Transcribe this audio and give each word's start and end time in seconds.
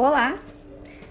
Olá, 0.00 0.36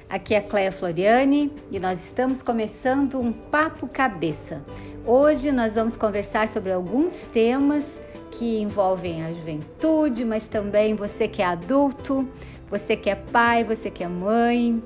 aqui 0.09 0.33
é 0.33 0.37
a 0.37 0.41
Cleia 0.41 0.71
Floriani 0.71 1.51
e 1.69 1.77
nós 1.77 2.05
estamos 2.05 2.41
começando 2.41 3.19
um 3.19 3.33
Papo 3.33 3.85
Cabeça. 3.85 4.63
Hoje 5.05 5.51
nós 5.51 5.75
vamos 5.75 5.97
conversar 5.97 6.47
sobre 6.47 6.71
alguns 6.71 7.23
temas 7.23 7.99
que 8.31 8.61
envolvem 8.61 9.25
a 9.25 9.33
juventude, 9.33 10.23
mas 10.23 10.47
também 10.47 10.95
você 10.95 11.27
que 11.27 11.41
é 11.41 11.45
adulto, 11.45 12.25
você 12.69 12.95
que 12.95 13.09
é 13.09 13.15
pai, 13.15 13.61
você 13.65 13.91
que 13.91 14.05
é 14.05 14.07
mãe, 14.07 14.81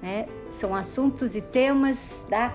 né? 0.00 0.26
São 0.48 0.72
assuntos 0.72 1.34
e 1.34 1.40
temas 1.40 2.14
da 2.28 2.54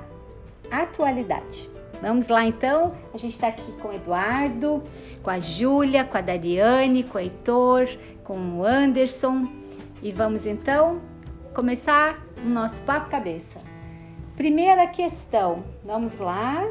atualidade. 0.71 1.69
Vamos 2.01 2.29
lá 2.29 2.45
então, 2.45 2.93
a 3.13 3.17
gente 3.17 3.33
está 3.33 3.49
aqui 3.49 3.69
com 3.81 3.89
o 3.89 3.93
Eduardo, 3.93 4.81
com 5.21 5.29
a 5.29 5.41
Júlia, 5.41 6.05
com 6.05 6.17
a 6.17 6.21
Dariane, 6.21 7.03
com 7.03 7.17
o 7.17 7.21
Heitor, 7.21 7.85
com 8.23 8.59
o 8.59 8.63
Anderson 8.63 9.64
e 10.01 10.11
vamos 10.11 10.45
então 10.45 11.01
começar 11.53 12.23
o 12.45 12.49
nosso 12.49 12.81
papo 12.81 13.09
cabeça. 13.09 13.59
Primeira 14.35 14.85
questão, 14.87 15.63
vamos 15.83 16.17
lá. 16.19 16.67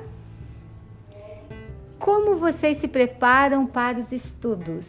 Como 1.99 2.37
vocês 2.37 2.77
se 2.77 2.87
preparam 2.87 3.67
para 3.67 3.99
os 3.99 4.13
estudos? 4.13 4.87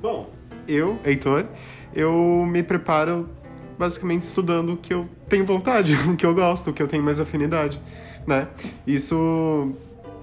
Bom, 0.00 0.30
eu, 0.66 0.98
Heitor, 1.04 1.46
eu 1.94 2.46
me 2.46 2.62
preparo 2.62 3.28
basicamente 3.78 4.22
estudando 4.22 4.74
o 4.74 4.76
que 4.76 4.94
eu 4.94 5.08
tenho 5.28 5.44
vontade, 5.44 5.94
o 6.08 6.16
que 6.16 6.24
eu 6.24 6.34
gosto, 6.34 6.70
o 6.70 6.72
que 6.72 6.82
eu 6.82 6.88
tenho 6.88 7.02
mais 7.02 7.20
afinidade, 7.20 7.80
né? 8.26 8.48
Isso 8.86 9.72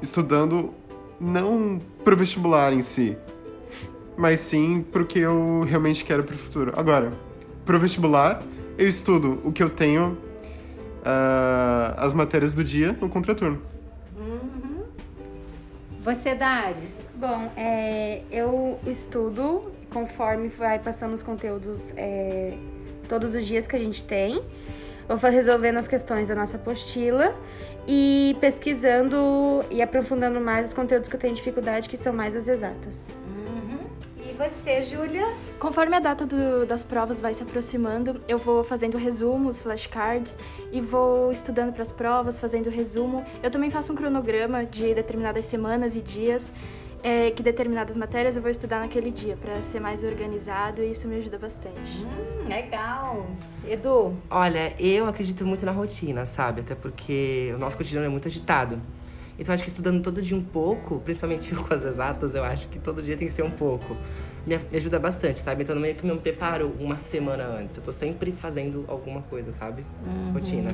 estudando 0.02 0.74
não 1.20 1.80
pro 2.04 2.16
vestibular 2.16 2.74
em 2.74 2.82
si, 2.82 3.18
mas 4.18 4.40
sim 4.40 4.82
pro 4.82 5.06
que 5.06 5.20
eu 5.20 5.64
realmente 5.68 6.04
quero 6.04 6.24
pro 6.24 6.38
futuro. 6.38 6.74
Agora, 6.76 7.14
pro 7.66 7.80
vestibular, 7.80 8.42
eu 8.78 8.88
estudo 8.88 9.40
o 9.44 9.52
que 9.52 9.62
eu 9.62 9.70
tenho, 9.70 10.18
uh, 11.02 11.94
as 11.98 12.14
matérias 12.14 12.54
do 12.54 12.64
dia 12.64 12.98
no 13.00 13.08
contraturno. 13.08 13.62
Uhum. 14.18 14.84
Você, 16.04 16.34
Dari? 16.34 16.90
Bom, 17.16 17.52
é, 17.56 18.22
eu 18.32 18.80
estudo 18.86 19.72
conforme 19.92 20.48
vai 20.50 20.80
passando 20.80 21.14
os 21.14 21.24
conteúdos 21.24 21.92
é, 21.96 22.54
todos 23.08 23.34
os 23.34 23.46
dias 23.46 23.66
que 23.66 23.76
a 23.76 23.80
gente 23.80 24.04
tem. 24.04 24.42
Vou 25.08 25.18
resolvendo 25.32 25.78
as 25.78 25.88
questões 25.88 26.28
da 26.28 26.36
nossa 26.36 26.58
apostila 26.58 27.34
e 27.88 28.36
pesquisando 28.42 29.64
e 29.72 29.82
aprofundando 29.82 30.40
mais 30.42 30.68
os 30.68 30.74
conteúdos 30.74 31.08
que 31.08 31.16
eu 31.16 31.20
tenho 31.20 31.34
dificuldade, 31.34 31.88
que 31.88 31.96
são 31.96 32.14
mais 32.14 32.36
as 32.36 32.48
exatas. 32.48 33.10
Uhum. 33.10 33.37
E 34.38 34.50
você, 34.50 34.84
Júlia? 34.84 35.26
Conforme 35.60 35.96
a 35.96 36.00
data 36.00 36.24
do, 36.24 36.64
das 36.64 36.84
provas 36.84 37.20
vai 37.20 37.34
se 37.34 37.42
aproximando, 37.42 38.22
eu 38.28 38.38
vou 38.38 38.64
fazendo 38.64 38.96
resumos, 38.96 39.64
flashcards 39.64 40.38
e 40.72 40.80
vou 40.80 41.32
estudando 41.32 41.74
para 41.74 41.82
as 41.82 41.92
provas, 41.92 42.38
fazendo 42.38 42.70
resumo. 42.70 43.26
Eu 43.42 43.50
também 43.50 43.72
faço 43.72 43.92
um 43.92 43.96
cronograma 43.96 44.64
de 44.64 44.94
determinadas 44.94 45.46
semanas 45.46 45.96
e 45.96 46.02
dias 46.02 46.54
é, 47.02 47.32
que 47.32 47.42
determinadas 47.42 47.98
matérias 47.98 48.36
eu 48.36 48.42
vou 48.44 48.52
estudar 48.52 48.80
naquele 48.80 49.10
dia 49.10 49.36
para 49.36 49.56
ser 49.64 49.80
mais 49.80 50.04
organizado 50.04 50.84
e 50.84 50.92
isso 50.92 51.08
me 51.08 51.18
ajuda 51.18 51.40
bastante. 51.40 52.06
Hum, 52.06 52.48
legal. 52.48 53.26
Edu? 53.68 54.16
Olha, 54.30 54.72
eu 54.80 55.08
acredito 55.08 55.46
muito 55.48 55.66
na 55.66 55.72
rotina, 55.72 56.28
sabe? 56.28 56.62
Até 56.62 56.76
porque 56.76 57.52
o 57.56 57.58
nosso 57.58 57.76
cotidiano 57.76 58.06
é 58.06 58.10
muito 58.10 58.28
agitado. 58.28 58.80
Então 59.40 59.54
acho 59.54 59.64
que 59.64 59.70
estudando 59.70 60.02
todo 60.02 60.22
dia 60.22 60.36
um 60.36 60.44
pouco, 60.44 61.00
principalmente 61.00 61.54
com 61.56 61.74
as 61.74 61.84
exatas, 61.86 62.34
eu 62.34 62.44
acho 62.44 62.68
que 62.70 62.80
todo 62.80 63.02
dia 63.02 63.16
tem 63.16 63.28
que 63.28 63.34
ser 63.34 63.44
um 63.44 63.52
pouco. 63.52 63.96
Me, 64.46 64.56
ajuda 64.78 64.98
bastante, 64.98 65.40
sabe? 65.40 65.64
Então 65.64 65.76
eu 65.76 65.82
meio 65.82 65.96
que 65.96 66.08
não 66.08 66.16
me 66.16 66.22
preparo 66.22 66.74
uma 66.80 66.96
semana 66.96 67.46
antes. 67.46 67.78
Eu 67.78 67.84
tô 67.84 67.92
sempre 67.92 68.32
fazendo 68.32 68.86
alguma 68.88 69.22
coisa, 69.22 69.52
sabe? 69.54 69.86
Uhum. 70.06 70.34
Rotina. 70.34 70.72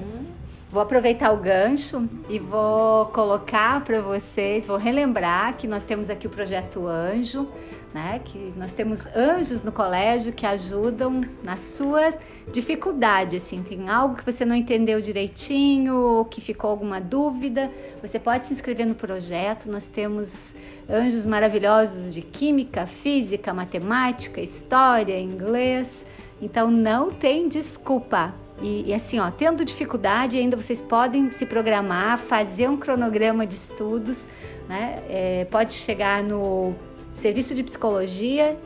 Vou 0.74 0.82
aproveitar 0.82 1.32
o 1.32 1.38
gancho 1.38 2.10
e 2.28 2.40
vou 2.40 3.06
colocar 3.06 3.84
para 3.84 4.02
vocês, 4.02 4.66
vou 4.66 4.76
relembrar 4.76 5.56
que 5.56 5.68
nós 5.68 5.84
temos 5.84 6.10
aqui 6.10 6.26
o 6.26 6.32
projeto 6.32 6.88
Anjo, 6.88 7.48
né? 7.94 8.20
Que 8.26 8.52
nós 8.58 8.74
temos 8.74 9.06
anjos 9.16 9.62
no 9.62 9.72
colégio 9.72 10.34
que 10.34 10.48
ajudam 10.48 11.22
na 11.44 11.58
sua 11.58 12.16
dificuldade, 12.52 13.36
assim, 13.36 13.62
tem 13.62 13.88
algo 13.88 14.16
que 14.16 14.26
você 14.26 14.44
não 14.44 14.56
entendeu 14.56 15.00
direitinho, 15.00 15.96
ou 15.96 16.26
que 16.26 16.42
ficou 16.42 16.72
alguma 16.72 17.00
dúvida, 17.00 17.70
você 18.02 18.18
pode 18.18 18.48
se 18.48 18.54
inscrever 18.54 18.88
no 18.88 18.96
projeto. 18.96 19.70
Nós 19.70 19.86
temos 19.86 20.56
anjos 20.90 21.24
maravilhosos 21.24 22.12
de 22.12 22.24
química, 22.24 22.88
física, 22.88 23.54
matemática, 23.54 24.42
história, 24.42 25.20
inglês. 25.20 26.04
Então 26.42 26.72
não 26.72 27.12
tem 27.12 27.48
desculpa 27.48 28.34
e, 28.64 28.86
e, 28.88 28.94
assim, 28.94 29.20
ó, 29.20 29.30
tendo 29.30 29.66
dificuldade, 29.66 30.38
ainda 30.38 30.56
vocês 30.56 30.82
podem 30.82 31.30
se 31.30 31.46
programar, 31.46 32.18
fazer 32.18 32.70
um 32.70 32.78
cronograma 32.78 33.46
de 33.46 33.56
estudos, 33.56 34.24
né? 34.70 35.04
É, 35.10 35.48
pode 35.52 35.74
chegar 35.74 36.24
no 36.24 36.74
serviço 37.12 37.54
de 37.54 37.62
psicologia 37.62 38.58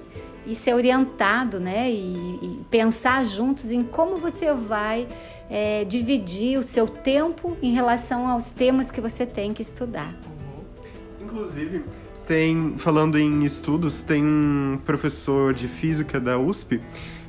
e 0.46 0.56
ser 0.56 0.76
orientado, 0.76 1.60
né? 1.60 1.90
E, 1.90 2.14
e 2.16 2.62
pensar 2.70 3.26
juntos 3.26 3.72
em 3.72 3.84
como 3.84 4.18
você 4.18 4.54
vai 4.54 5.08
é, 5.50 5.84
dividir 5.84 6.60
o 6.60 6.64
seu 6.64 6.88
tempo 6.88 7.58
em 7.60 7.74
relação 7.74 8.28
aos 8.28 8.52
temas 8.52 8.92
que 8.92 9.02
você 9.02 9.26
tem 9.26 9.52
que 9.52 9.64
estudar. 9.64 10.14
Uhum. 10.28 11.26
Inclusive, 11.26 11.84
tem, 12.28 12.76
falando 12.78 13.18
em 13.18 13.44
estudos, 13.44 14.00
tem 14.00 14.24
um 14.24 14.80
professor 14.86 15.56
de 15.56 15.68
física 15.68 16.20
da 16.20 16.38
USP 16.38 16.82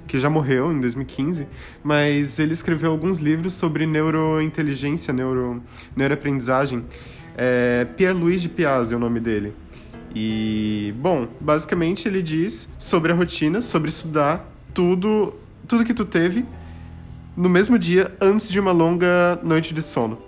que 0.09 0.19
já 0.19 0.29
morreu 0.29 0.73
em 0.73 0.81
2015, 0.81 1.47
mas 1.85 2.39
ele 2.39 2.53
escreveu 2.53 2.91
alguns 2.91 3.19
livros 3.19 3.53
sobre 3.53 3.87
neurointeligência, 3.87 5.13
neuro, 5.13 5.63
neuroaprendizagem. 5.95 6.85
É, 7.37 7.87
Pierre-Louis 7.97 8.45
Piazzi 8.49 8.95
é 8.95 8.97
o 8.97 9.01
nome 9.01 9.21
dele. 9.21 9.55
E, 10.15 10.93
bom, 10.97 11.29
basicamente 11.39 12.09
ele 12.09 12.23
diz 12.23 12.69
sobre 12.79 13.13
a 13.13 13.15
rotina, 13.15 13.61
sobre 13.61 13.91
estudar 13.91 14.51
tudo, 14.75 15.35
tudo 15.69 15.85
que 15.85 15.95
tu 15.95 16.05
teve 16.05 16.45
no 17.37 17.49
mesmo 17.49 17.79
dia 17.79 18.11
antes 18.21 18.49
de 18.49 18.59
uma 18.59 18.73
longa 18.73 19.39
noite 19.43 19.73
de 19.73 19.83
sono. 19.83 20.19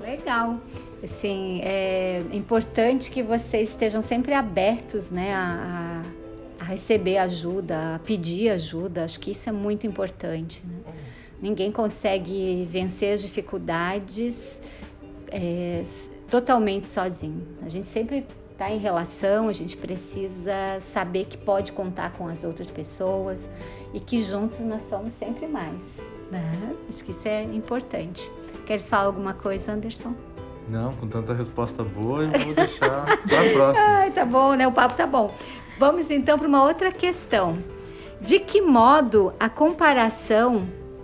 Legal. 0.00 0.58
Assim, 1.02 1.60
é 1.62 2.22
importante 2.32 3.10
que 3.10 3.22
vocês 3.22 3.70
estejam 3.70 4.00
sempre 4.00 4.32
abertos, 4.32 5.10
né, 5.10 5.34
a 5.34 6.00
a 6.64 6.66
receber 6.66 7.18
ajuda, 7.18 7.96
a 7.96 7.98
pedir 7.98 8.48
ajuda. 8.48 9.04
Acho 9.04 9.20
que 9.20 9.30
isso 9.30 9.48
é 9.48 9.52
muito 9.52 9.86
importante. 9.86 10.62
Né? 10.66 10.94
Ninguém 11.40 11.70
consegue 11.70 12.66
vencer 12.68 13.12
as 13.12 13.20
dificuldades 13.20 14.60
é, 15.28 15.82
totalmente 16.30 16.88
sozinho. 16.88 17.46
A 17.62 17.68
gente 17.68 17.84
sempre 17.84 18.26
está 18.50 18.70
em 18.70 18.78
relação, 18.78 19.48
a 19.48 19.52
gente 19.52 19.76
precisa 19.76 20.54
saber 20.80 21.26
que 21.26 21.36
pode 21.36 21.72
contar 21.72 22.12
com 22.12 22.26
as 22.28 22.44
outras 22.44 22.70
pessoas 22.70 23.48
e 23.92 24.00
que 24.00 24.22
juntos 24.22 24.60
nós 24.60 24.82
somos 24.82 25.12
sempre 25.14 25.46
mais. 25.46 25.82
Né? 26.30 26.74
Acho 26.88 27.04
que 27.04 27.10
isso 27.10 27.28
é 27.28 27.42
importante. 27.42 28.30
Queres 28.64 28.88
falar 28.88 29.04
alguma 29.04 29.34
coisa, 29.34 29.72
Anderson? 29.72 30.14
Não, 30.66 30.94
com 30.94 31.06
tanta 31.06 31.34
resposta 31.34 31.84
boa, 31.84 32.24
eu 32.24 32.30
vou 32.30 32.54
deixar 32.54 33.04
para 33.04 33.40
a 33.40 33.52
próxima. 33.52 33.84
Ai, 34.00 34.10
tá 34.12 34.24
bom, 34.24 34.54
né? 34.54 34.66
O 34.66 34.72
papo 34.72 34.94
tá 34.94 35.06
bom. 35.06 35.30
Vamos 35.78 36.10
então 36.10 36.38
para 36.38 36.46
uma 36.46 36.62
outra 36.62 36.92
questão. 36.92 37.58
De 38.20 38.38
que 38.38 38.60
modo 38.62 39.32
a 39.38 39.48
comparação 39.48 40.62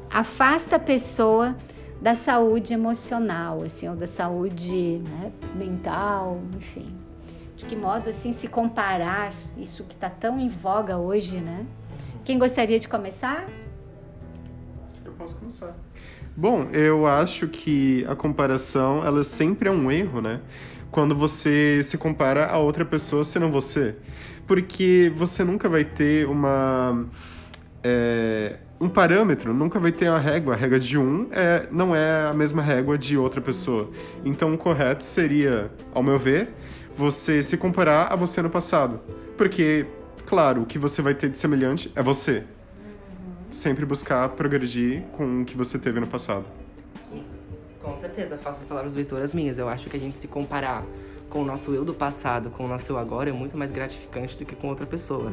afasta 0.09 0.77
a 0.77 0.79
pessoa 0.79 1.57
da 2.01 2.15
saúde 2.15 2.73
emocional, 2.73 3.63
assim, 3.63 3.89
ou 3.89 3.97
da 3.97 4.07
saúde 4.07 5.03
né, 5.05 5.33
mental, 5.55 6.41
enfim? 6.57 6.95
De 7.57 7.67
que 7.67 7.77
modo 7.77 8.09
assim 8.09 8.33
se 8.33 8.49
comparar 8.49 9.33
isso 9.59 9.85
que 9.85 9.93
está 9.93 10.09
tão 10.09 10.39
em 10.41 10.49
voga 10.49 10.97
hoje, 10.97 11.39
né? 11.41 11.67
Quem 12.25 12.39
gostaria 12.39 12.79
de 12.79 12.89
começar? 12.89 13.47
Eu 15.05 15.13
posso 15.13 15.39
começar. 15.39 15.75
Bom, 16.35 16.69
eu 16.73 17.07
acho 17.07 17.49
que 17.49 18.07
a 18.09 18.17
comparação, 18.17 19.05
ela 19.05 19.23
sempre 19.23 19.69
é 19.69 19.73
um 19.73 19.91
erro, 19.91 20.23
né? 20.23 20.41
Quando 20.91 21.15
você 21.15 21.83
se 21.83 21.99
compara 21.99 22.47
a 22.47 22.59
outra 22.59 22.85
pessoa 22.85 23.25
senão 23.25 23.51
você 23.51 23.97
porque 24.51 25.13
você 25.15 25.45
nunca 25.45 25.69
vai 25.69 25.85
ter 25.85 26.27
uma. 26.27 27.07
É, 27.85 28.57
um 28.81 28.89
parâmetro, 28.89 29.55
nunca 29.55 29.79
vai 29.79 29.93
ter 29.93 30.09
a 30.09 30.19
régua. 30.19 30.55
A 30.55 30.57
régua 30.57 30.81
de 30.81 30.99
um 30.99 31.29
é, 31.31 31.69
não 31.71 31.95
é 31.95 32.27
a 32.27 32.35
mesma 32.35 32.61
régua 32.61 32.99
de 32.99 33.17
outra 33.17 33.41
pessoa. 33.41 33.89
Então, 34.25 34.53
o 34.53 34.59
correto 34.59 35.05
seria, 35.05 35.71
ao 35.95 36.03
meu 36.03 36.19
ver, 36.19 36.49
você 36.97 37.45
se 37.45 37.57
comparar 37.57 38.13
a 38.13 38.17
você 38.17 38.43
no 38.43 38.51
passado. 38.51 38.99
Porque, 39.37 39.87
claro, 40.27 40.63
o 40.63 40.67
que 40.67 40.81
você 40.81 41.01
vai 41.01 41.15
ter 41.15 41.31
de 41.31 41.39
semelhante 41.39 41.93
é 41.95 42.03
você. 42.03 42.43
Sempre 43.53 43.87
buscar 43.87 44.31
progredir 44.31 45.03
com 45.13 45.43
o 45.43 45.45
que 45.45 45.57
você 45.57 45.79
teve 45.79 46.01
no 46.01 46.09
passado. 46.09 46.45
Isso. 47.15 47.39
Com 47.81 47.97
certeza, 47.97 48.37
faço 48.37 48.63
as 48.63 48.67
palavras 48.67 48.97
leitoras 48.97 49.33
minhas. 49.33 49.59
Eu 49.59 49.69
acho 49.69 49.89
que 49.89 49.97
a 49.97 50.01
gente 50.01 50.19
se 50.19 50.27
comparar 50.27 50.85
com 51.31 51.43
o 51.43 51.45
nosso 51.45 51.73
eu 51.73 51.85
do 51.85 51.95
passado, 51.95 52.51
com 52.51 52.65
o 52.65 52.69
nosso 52.69 52.91
eu 52.93 52.99
agora, 52.99 53.31
é 53.31 53.33
muito 53.33 53.57
mais 53.57 53.71
gratificante 53.71 54.37
do 54.37 54.45
que 54.45 54.55
com 54.57 54.69
outra 54.69 54.85
pessoa. 54.85 55.33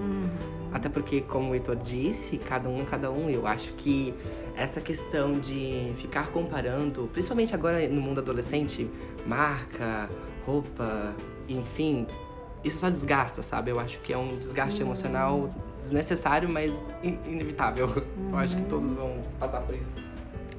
Até 0.71 0.87
porque, 0.87 1.21
como 1.21 1.51
o 1.51 1.55
Heitor 1.55 1.75
disse, 1.75 2.37
cada 2.37 2.69
um, 2.69 2.85
cada 2.85 3.11
um. 3.11 3.29
Eu 3.29 3.47
acho 3.47 3.73
que 3.73 4.13
essa 4.55 4.79
questão 4.79 5.33
de 5.33 5.91
ficar 5.97 6.27
comparando, 6.27 7.09
principalmente 7.11 7.53
agora 7.55 7.87
no 7.89 7.99
mundo 7.99 8.19
adolescente, 8.19 8.89
marca, 9.25 10.07
roupa, 10.45 11.13
enfim, 11.49 12.05
isso 12.63 12.77
só 12.77 12.89
desgasta, 12.89 13.41
sabe? 13.41 13.71
Eu 13.71 13.79
acho 13.79 13.99
que 13.99 14.13
é 14.13 14.17
um 14.17 14.37
desgaste 14.37 14.81
emocional 14.81 15.49
desnecessário, 15.81 16.47
mas 16.47 16.71
in- 17.03 17.17
inevitável. 17.25 17.89
Eu 18.31 18.37
acho 18.37 18.55
que 18.55 18.63
todos 18.63 18.93
vão 18.93 19.21
passar 19.39 19.61
por 19.61 19.73
isso. 19.73 20.05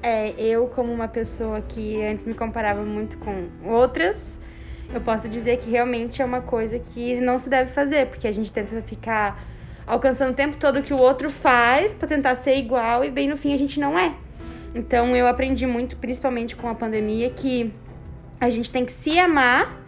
É, 0.01 0.31
eu 0.41 0.67
como 0.67 0.91
uma 0.91 1.07
pessoa 1.07 1.61
que 1.61 2.01
antes 2.03 2.25
me 2.25 2.33
comparava 2.33 2.81
muito 2.83 3.17
com 3.17 3.47
outras, 3.65 4.39
eu 4.93 5.01
posso 5.01 5.29
dizer 5.29 5.57
que 5.57 5.69
realmente 5.69 6.21
é 6.21 6.25
uma 6.25 6.41
coisa 6.41 6.79
que 6.79 7.15
não 7.21 7.37
se 7.37 7.49
deve 7.49 7.71
fazer, 7.71 8.07
porque 8.07 8.27
a 8.27 8.31
gente 8.31 8.51
tenta 8.51 8.81
ficar 8.81 9.43
alcançando 9.85 10.31
o 10.31 10.35
tempo 10.35 10.57
todo 10.57 10.81
que 10.81 10.93
o 10.93 10.97
outro 10.99 11.31
faz 11.31 11.93
pra 11.93 12.07
tentar 12.07 12.35
ser 12.35 12.55
igual 12.57 13.03
e 13.03 13.09
bem 13.09 13.27
no 13.27 13.37
fim 13.37 13.53
a 13.53 13.57
gente 13.57 13.79
não 13.79 13.97
é. 13.97 14.13
Então 14.73 15.15
eu 15.15 15.27
aprendi 15.27 15.65
muito, 15.65 15.95
principalmente 15.97 16.55
com 16.55 16.67
a 16.67 16.75
pandemia, 16.75 17.29
que 17.29 17.73
a 18.39 18.49
gente 18.49 18.71
tem 18.71 18.85
que 18.85 18.91
se 18.91 19.17
amar 19.17 19.81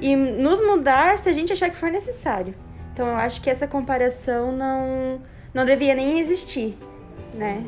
e 0.00 0.14
nos 0.16 0.60
mudar 0.60 1.18
se 1.18 1.28
a 1.28 1.32
gente 1.32 1.52
achar 1.52 1.68
que 1.68 1.76
for 1.76 1.90
necessário. 1.90 2.54
Então 2.92 3.08
eu 3.08 3.16
acho 3.16 3.40
que 3.40 3.50
essa 3.50 3.66
comparação 3.66 4.52
não 4.52 5.20
não 5.52 5.64
devia 5.64 5.94
nem 5.94 6.20
existir, 6.20 6.76
né? 7.34 7.64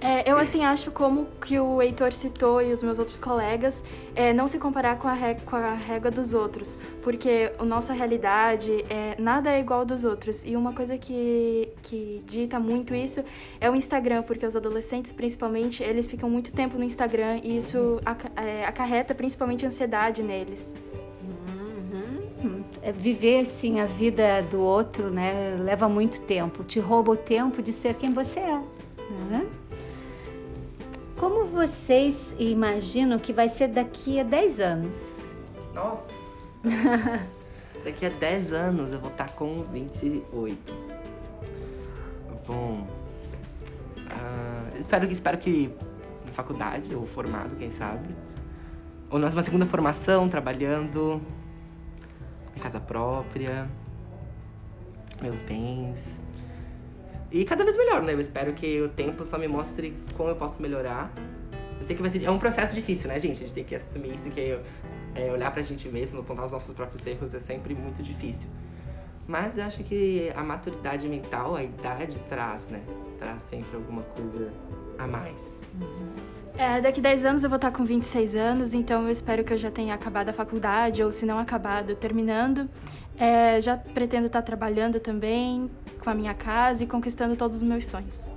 É, 0.00 0.30
eu, 0.30 0.38
assim, 0.38 0.64
acho 0.64 0.90
como 0.90 1.26
que 1.44 1.60
o 1.60 1.82
Heitor 1.82 2.12
citou 2.12 2.62
e 2.62 2.72
os 2.72 2.82
meus 2.82 2.98
outros 2.98 3.18
colegas, 3.18 3.84
é, 4.14 4.32
não 4.32 4.48
se 4.48 4.58
comparar 4.58 4.98
com 4.98 5.06
a, 5.06 5.16
com 5.44 5.56
a 5.56 5.74
régua 5.74 6.10
dos 6.10 6.32
outros, 6.32 6.76
porque 7.02 7.52
a 7.58 7.64
nossa 7.64 7.92
realidade, 7.92 8.82
é, 8.88 9.14
nada 9.18 9.50
é 9.50 9.60
igual 9.60 9.84
dos 9.84 10.02
outros. 10.04 10.42
E 10.44 10.56
uma 10.56 10.72
coisa 10.72 10.96
que, 10.96 11.68
que 11.82 12.24
dita 12.26 12.58
muito 12.58 12.94
isso 12.94 13.22
é 13.60 13.70
o 13.70 13.74
Instagram, 13.74 14.22
porque 14.22 14.46
os 14.46 14.56
adolescentes, 14.56 15.12
principalmente, 15.12 15.82
eles 15.82 16.08
ficam 16.08 16.30
muito 16.30 16.50
tempo 16.50 16.78
no 16.78 16.84
Instagram 16.84 17.38
e 17.42 17.58
isso 17.58 18.00
é, 18.36 18.64
acarreta 18.64 19.14
principalmente 19.14 19.66
ansiedade 19.66 20.22
neles. 20.22 20.74
É, 22.82 22.90
Viver 22.92 23.40
assim 23.40 23.80
a 23.80 23.86
vida 23.86 24.42
do 24.42 24.60
outro, 24.60 25.10
né, 25.10 25.58
leva 25.60 25.88
muito 25.88 26.22
tempo. 26.22 26.64
Te 26.64 26.80
rouba 26.80 27.12
o 27.12 27.16
tempo 27.16 27.62
de 27.62 27.72
ser 27.72 27.94
quem 27.94 28.10
você 28.10 28.40
é. 28.40 28.60
Vocês 31.60 32.34
imaginam 32.38 33.18
que 33.18 33.34
vai 33.34 33.46
ser 33.46 33.68
daqui 33.68 34.18
a 34.18 34.22
10 34.22 34.60
anos? 34.60 35.36
Nossa! 35.74 36.06
Daqui 37.84 38.06
a 38.06 38.08
10 38.08 38.52
anos 38.54 38.92
eu 38.92 38.98
vou 38.98 39.10
estar 39.10 39.28
com 39.32 39.62
28. 39.64 40.74
Bom. 42.46 42.86
ah, 44.10 44.70
espero, 44.78 45.06
que, 45.06 45.12
espero 45.12 45.36
que 45.36 45.70
na 46.26 46.32
faculdade, 46.32 46.94
ou 46.94 47.06
formado, 47.06 47.54
quem 47.56 47.70
sabe. 47.70 48.08
Ou 49.10 49.18
numa 49.18 49.42
segunda 49.42 49.66
formação, 49.66 50.30
trabalhando. 50.30 51.20
Minha 52.54 52.62
casa 52.62 52.80
própria. 52.80 53.70
Meus 55.20 55.42
bens. 55.42 56.18
E 57.30 57.44
cada 57.44 57.64
vez 57.64 57.76
melhor, 57.76 58.02
né? 58.02 58.14
Eu 58.14 58.20
espero 58.20 58.54
que 58.54 58.80
o 58.80 58.88
tempo 58.88 59.26
só 59.26 59.36
me 59.36 59.46
mostre 59.46 59.94
como 60.16 60.30
eu 60.30 60.36
posso 60.36 60.60
melhorar. 60.62 61.12
Eu 61.80 61.86
sei 61.86 61.96
que 61.96 62.02
vai 62.02 62.10
ser. 62.10 62.22
É 62.22 62.30
um 62.30 62.38
processo 62.38 62.74
difícil, 62.74 63.08
né, 63.08 63.18
gente? 63.18 63.38
A 63.38 63.40
gente 63.40 63.54
tem 63.54 63.64
que 63.64 63.74
assumir 63.74 64.14
isso, 64.14 64.30
que 64.30 64.38
é, 64.38 64.62
é 65.14 65.32
olhar 65.32 65.50
pra 65.50 65.62
gente 65.62 65.88
mesmo, 65.88 66.20
apontar 66.20 66.44
os 66.44 66.52
nossos 66.52 66.74
próprios 66.74 67.04
erros 67.06 67.34
é 67.34 67.40
sempre 67.40 67.74
muito 67.74 68.02
difícil. 68.02 68.50
Mas 69.26 69.56
eu 69.56 69.64
acho 69.64 69.82
que 69.84 70.30
a 70.36 70.42
maturidade 70.42 71.08
mental, 71.08 71.56
a 71.56 71.62
idade 71.62 72.18
traz, 72.28 72.66
né? 72.68 72.80
Traz 73.18 73.42
sempre 73.44 73.76
alguma 73.76 74.02
coisa 74.02 74.52
a 74.98 75.06
mais. 75.06 75.60
É, 76.58 76.80
daqui 76.80 77.00
10 77.00 77.24
anos 77.24 77.44
eu 77.44 77.48
vou 77.48 77.56
estar 77.56 77.70
com 77.70 77.84
26 77.84 78.34
anos, 78.34 78.74
então 78.74 79.04
eu 79.04 79.10
espero 79.10 79.42
que 79.42 79.52
eu 79.52 79.58
já 79.58 79.70
tenha 79.70 79.94
acabado 79.94 80.28
a 80.28 80.32
faculdade, 80.32 81.02
ou 81.02 81.10
se 81.10 81.24
não 81.24 81.38
acabado, 81.38 81.94
terminando. 81.94 82.68
É, 83.16 83.60
já 83.60 83.76
pretendo 83.76 84.26
estar 84.26 84.42
trabalhando 84.42 84.98
também 84.98 85.70
com 86.02 86.10
a 86.10 86.14
minha 86.14 86.34
casa 86.34 86.82
e 86.84 86.86
conquistando 86.86 87.36
todos 87.36 87.58
os 87.58 87.62
meus 87.62 87.86
sonhos. 87.86 88.28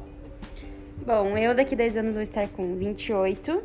Bom, 1.05 1.37
eu 1.37 1.53
daqui 1.53 1.75
10 1.75 1.97
anos 1.97 2.13
vou 2.15 2.23
estar 2.23 2.47
com 2.49 2.75
28. 2.75 3.61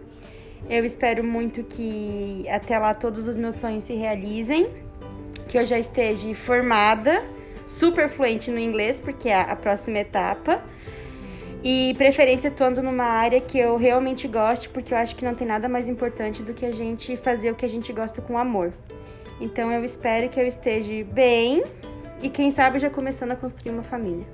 Eu 0.69 0.85
espero 0.85 1.23
muito 1.23 1.63
que 1.63 2.45
até 2.49 2.79
lá 2.79 2.95
todos 2.95 3.29
os 3.29 3.37
meus 3.37 3.55
sonhos 3.55 3.85
se 3.85 3.95
realizem. 3.95 4.69
Que 5.47 5.59
eu 5.59 5.65
já 5.65 5.79
esteja 5.79 6.35
formada, 6.35 7.25
super 7.67 8.09
fluente 8.09 8.51
no 8.51 8.59
inglês, 8.59 9.01
porque 9.01 9.29
é 9.29 9.41
a 9.41 9.55
próxima 9.55 9.99
etapa. 9.99 10.63
E 11.63 11.95
preferência 11.97 12.51
atuando 12.51 12.83
numa 12.83 13.05
área 13.05 13.41
que 13.41 13.59
eu 13.59 13.77
realmente 13.77 14.29
goste, 14.29 14.69
porque 14.69 14.95
eu 14.95 14.99
acho 14.99 15.17
que 15.17 15.25
não 15.25 15.35
tem 15.35 15.47
nada 15.47 15.69
mais 15.69 15.89
importante 15.89 16.43
do 16.43 16.55
que 16.55 16.65
a 16.65 16.73
gente 16.73 17.17
fazer 17.17 17.51
o 17.51 17.55
que 17.55 17.67
a 17.67 17.69
gente 17.69 17.93
gosta 17.93 18.21
com 18.21 18.37
amor. 18.39 18.73
Então 19.41 19.71
eu 19.71 19.85
espero 19.85 20.29
que 20.29 20.41
eu 20.41 20.47
esteja 20.47 21.05
bem 21.05 21.63
e 22.23 22.29
quem 22.29 22.51
sabe 22.51 22.79
já 22.79 22.91
começando 22.91 23.33
a 23.33 23.37
construir 23.37 23.73
uma 23.73 23.83
família. 23.83 24.27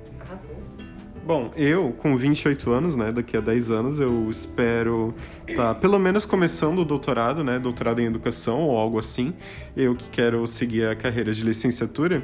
Bom, 1.25 1.51
eu, 1.55 1.91
com 1.91 2.15
28 2.15 2.69
anos, 2.69 2.95
né, 2.95 3.11
daqui 3.11 3.35
a 3.35 3.41
10 3.41 3.71
anos, 3.71 3.99
eu 3.99 4.29
espero 4.29 5.11
tá 5.55 5.73
pelo 5.73 5.97
menos 5.97 6.23
começando 6.23 6.77
o 6.77 6.85
doutorado, 6.85 7.43
né, 7.43 7.57
doutorado 7.57 7.99
em 7.99 8.05
educação 8.05 8.59
ou 8.61 8.77
algo 8.77 8.99
assim. 8.99 9.33
Eu 9.75 9.95
que 9.95 10.07
quero 10.07 10.45
seguir 10.45 10.85
a 10.85 10.95
carreira 10.95 11.33
de 11.33 11.43
licenciatura. 11.43 12.23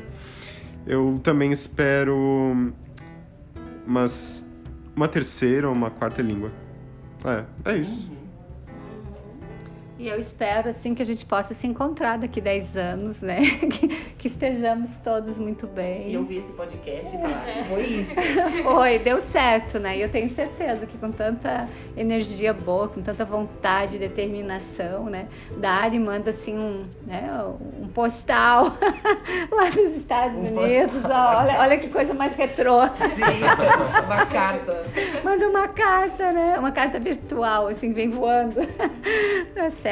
Eu 0.86 1.20
também 1.24 1.52
espero 1.52 2.72
umas, 3.88 4.48
uma 4.96 5.08
terceira 5.08 5.68
ou 5.68 5.74
uma 5.74 5.90
quarta 5.90 6.22
língua. 6.22 6.52
É, 7.26 7.72
é 7.74 7.78
isso. 7.78 8.12
E 10.02 10.08
eu 10.08 10.18
espero 10.18 10.68
assim 10.68 10.96
que 10.96 11.02
a 11.04 11.06
gente 11.06 11.24
possa 11.24 11.54
se 11.54 11.68
encontrar 11.68 12.18
daqui 12.18 12.42
10 12.42 12.76
anos, 12.76 13.22
né? 13.22 13.40
Que, 13.72 13.88
que 13.88 14.28
estejamos 14.28 14.98
todos 15.04 15.38
muito 15.38 15.68
bem. 15.68 16.10
E 16.10 16.14
eu 16.16 16.26
vi 16.26 16.38
esse 16.38 16.52
podcast 16.54 17.16
e 17.16 17.20
falar, 17.20 17.66
foi 17.70 17.84
isso. 17.84 18.12
Foi, 18.64 19.00
deu 19.00 19.20
certo, 19.20 19.80
né? 19.80 19.98
E 19.98 20.02
eu 20.02 20.10
tenho 20.10 20.28
certeza 20.30 20.86
que 20.86 20.98
com 20.98 21.12
tanta 21.12 21.68
energia 21.96 22.52
boa, 22.52 22.88
com 22.88 23.02
tanta 23.02 23.24
vontade 23.24 23.96
e 23.96 24.00
determinação, 24.00 25.06
né? 25.06 25.28
Dari 25.58 26.00
manda 26.00 26.32
assim 26.32 26.58
um, 26.58 26.86
né, 27.06 27.30
um 27.80 27.88
postal 27.88 28.66
lá 29.52 29.70
dos 29.70 29.92
Estados 29.96 30.38
Um 30.38 30.58
Unidos. 30.58 31.04
ó, 31.06 31.40
olha, 31.42 31.60
olha 31.60 31.78
que 31.78 31.90
coisa 31.90 32.14
mais 32.14 32.36
retrô. 32.36 32.88
Sim, 32.88 34.04
uma 34.06 34.26
carta. 34.26 34.84
Manda 35.24 35.48
uma 35.48 35.68
carta, 35.68 36.32
né? 36.32 36.58
Uma 36.58 36.72
carta 36.72 37.00
virtual, 37.00 37.68
assim, 37.68 37.94
vem 37.94 38.10
voando. 38.10 38.56
tá 39.56 39.70
certo. 39.70 39.91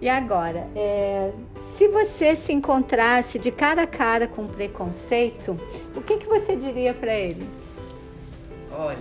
E 0.00 0.08
agora, 0.08 0.68
é, 0.76 1.32
se 1.74 1.88
você 1.88 2.36
se 2.36 2.52
encontrasse 2.52 3.38
de 3.38 3.50
cara 3.50 3.82
a 3.82 3.86
cara 3.86 4.28
com 4.28 4.46
preconceito, 4.46 5.58
o 5.94 6.02
que, 6.02 6.18
que 6.18 6.26
você 6.26 6.54
diria 6.54 6.92
para 6.92 7.14
ele? 7.14 7.48
Olha, 8.70 8.98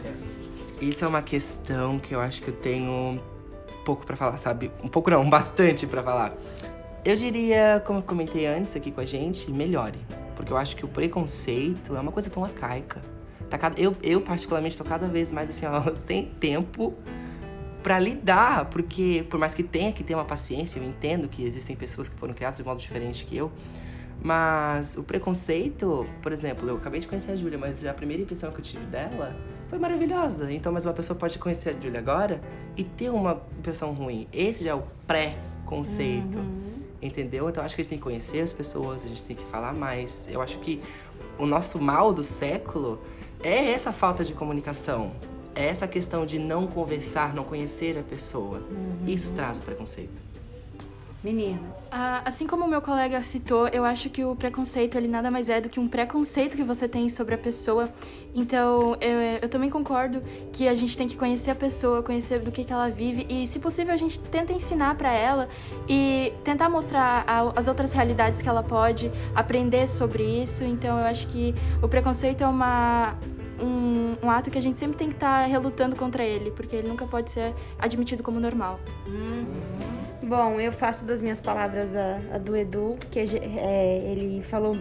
isso 0.81 1.03
é 1.03 1.07
uma 1.07 1.21
questão 1.21 1.99
que 1.99 2.15
eu 2.15 2.21
acho 2.21 2.41
que 2.41 2.47
eu 2.47 2.55
tenho 2.55 3.21
pouco 3.83 4.05
pra 4.05 4.15
falar, 4.15 4.37
sabe? 4.37 4.71
Um 4.81 4.87
pouco 4.87 5.09
não, 5.11 5.27
bastante 5.29 5.85
pra 5.85 6.01
falar. 6.01 6.33
Eu 7.03 7.15
diria, 7.15 7.83
como 7.85 7.99
eu 7.99 8.03
comentei 8.03 8.47
antes 8.47 8.75
aqui 8.75 8.89
com 8.89 9.01
a 9.01 9.05
gente, 9.05 9.51
melhore. 9.51 9.99
Porque 10.35 10.51
eu 10.51 10.57
acho 10.57 10.75
que 10.75 10.85
o 10.85 10.87
preconceito 10.87 11.95
é 11.95 11.99
uma 11.99 12.11
coisa 12.11 12.29
tão 12.29 12.43
arcaica. 12.43 13.01
Tá 13.49 13.57
cada, 13.57 13.79
eu, 13.79 13.95
eu, 14.01 14.21
particularmente, 14.21 14.77
tô 14.77 14.83
cada 14.83 15.07
vez 15.07 15.31
mais 15.31 15.49
assim, 15.49 15.65
ó, 15.65 15.81
sem 15.99 16.25
tempo 16.25 16.93
pra 17.85 17.99
lidar. 17.99 18.65
Porque, 18.65 19.23
por 19.29 19.39
mais 19.39 19.53
que 19.53 19.61
tenha 19.61 19.91
que 19.91 20.03
ter 20.03 20.15
uma 20.15 20.25
paciência, 20.25 20.79
eu 20.79 20.83
entendo 20.83 21.27
que 21.27 21.45
existem 21.45 21.75
pessoas 21.75 22.09
que 22.09 22.17
foram 22.17 22.33
criadas 22.33 22.57
de 22.57 22.63
modo 22.63 22.79
diferente 22.79 23.23
que 23.23 23.37
eu. 23.37 23.51
Mas 24.23 24.97
o 24.97 25.03
preconceito, 25.03 26.07
por 26.19 26.31
exemplo, 26.31 26.67
eu 26.67 26.77
acabei 26.77 26.99
de 26.99 27.05
conhecer 27.05 27.33
a 27.33 27.35
Júlia, 27.35 27.59
mas 27.59 27.85
a 27.85 27.93
primeira 27.93 28.23
impressão 28.23 28.51
que 28.51 28.59
eu 28.59 28.63
tive 28.63 28.83
dela 28.87 29.37
foi 29.67 29.77
maravilhosa. 29.77 30.51
Então, 30.51 30.73
mas 30.73 30.83
uma 30.83 30.93
pessoa 30.93 31.15
pode 31.15 31.37
conhecer 31.37 31.69
a 31.69 31.79
Júlia 31.79 31.99
agora 31.99 32.41
e 32.75 32.83
ter 32.83 33.11
uma 33.11 33.39
impressão 33.59 33.93
ruim. 33.93 34.27
Esse 34.33 34.63
já 34.63 34.71
é 34.71 34.73
o 34.73 34.83
pré-conceito. 35.05 36.39
Entendeu? 36.99 37.47
Então 37.47 37.63
acho 37.63 37.75
que 37.75 37.81
a 37.81 37.83
gente 37.83 37.89
tem 37.89 37.99
que 37.99 38.03
conhecer 38.03 38.39
as 38.39 38.51
pessoas, 38.51 39.05
a 39.05 39.07
gente 39.07 39.23
tem 39.23 39.35
que 39.35 39.45
falar 39.45 39.73
mais. 39.73 40.27
Eu 40.31 40.41
acho 40.41 40.57
que 40.57 40.81
o 41.37 41.45
nosso 41.45 41.79
mal 41.79 42.11
do 42.11 42.23
século 42.23 42.99
é 43.43 43.69
essa 43.73 43.91
falta 43.91 44.25
de 44.25 44.33
comunicação. 44.33 45.11
É 45.55 45.65
essa 45.65 45.87
questão 45.87 46.25
de 46.25 46.37
não 46.37 46.67
conversar, 46.67 47.33
não 47.33 47.43
conhecer 47.43 47.97
a 47.97 48.03
pessoa. 48.03 48.61
Isso 49.07 49.31
traz 49.31 49.57
o 49.57 49.61
preconceito. 49.61 50.25
Meninas. 51.25 51.87
Ah, 51.91 52.21
assim 52.23 52.45
como 52.45 52.65
o 52.65 52.67
meu 52.67 52.83
colega 52.83 53.23
citou, 53.23 53.67
eu 53.69 53.83
acho 53.83 54.11
que 54.11 54.23
o 54.23 54.35
preconceito 54.35 54.95
ele 54.95 55.07
nada 55.07 55.31
mais 55.31 55.49
é 55.49 55.59
do 55.59 55.67
que 55.67 55.79
um 55.79 55.87
preconceito 55.87 56.55
que 56.55 56.61
você 56.61 56.87
tem 56.87 57.09
sobre 57.09 57.33
a 57.33 57.37
pessoa. 57.37 57.89
Então, 58.35 58.95
eu, 59.01 59.39
eu 59.41 59.49
também 59.49 59.71
concordo 59.71 60.21
que 60.53 60.67
a 60.67 60.75
gente 60.75 60.95
tem 60.95 61.07
que 61.07 61.17
conhecer 61.17 61.49
a 61.49 61.55
pessoa, 61.55 62.03
conhecer 62.03 62.41
do 62.41 62.51
que, 62.51 62.63
que 62.63 62.71
ela 62.71 62.89
vive 62.89 63.25
e, 63.27 63.47
se 63.47 63.57
possível, 63.57 63.91
a 63.91 63.97
gente 63.97 64.19
tenta 64.19 64.53
ensinar 64.53 64.93
para 64.95 65.11
ela 65.11 65.49
e 65.89 66.31
tentar 66.43 66.69
mostrar 66.69 67.23
a, 67.25 67.51
as 67.55 67.67
outras 67.67 67.91
realidades 67.91 68.39
que 68.39 68.47
ela 68.47 68.61
pode 68.61 69.11
aprender 69.33 69.87
sobre 69.87 70.21
isso. 70.43 70.63
Então, 70.63 70.99
eu 70.99 71.05
acho 71.05 71.25
que 71.25 71.55
o 71.81 71.87
preconceito 71.87 72.43
é 72.43 72.47
uma 72.47 73.15
um, 73.61 74.15
um, 74.25 74.29
ato 74.29 74.49
que 74.49 74.57
a 74.57 74.61
gente 74.61 74.79
sempre 74.79 74.97
tem 74.97 75.09
que 75.09 75.15
estar 75.15 75.41
tá 75.41 75.47
relutando 75.47 75.95
contra 75.95 76.23
ele, 76.23 76.51
porque 76.51 76.75
ele 76.75 76.87
nunca 76.87 77.05
pode 77.05 77.31
ser 77.31 77.53
admitido 77.77 78.23
como 78.23 78.39
normal. 78.39 78.79
Uhum. 79.07 79.45
Bom, 80.23 80.59
eu 80.59 80.71
faço 80.71 81.05
das 81.05 81.21
minhas 81.21 81.39
palavras 81.39 81.95
a, 81.95 82.35
a 82.35 82.37
do 82.37 82.55
Edu, 82.55 82.97
que 83.11 83.19
é, 83.19 84.11
ele 84.11 84.41
falou 84.43 84.77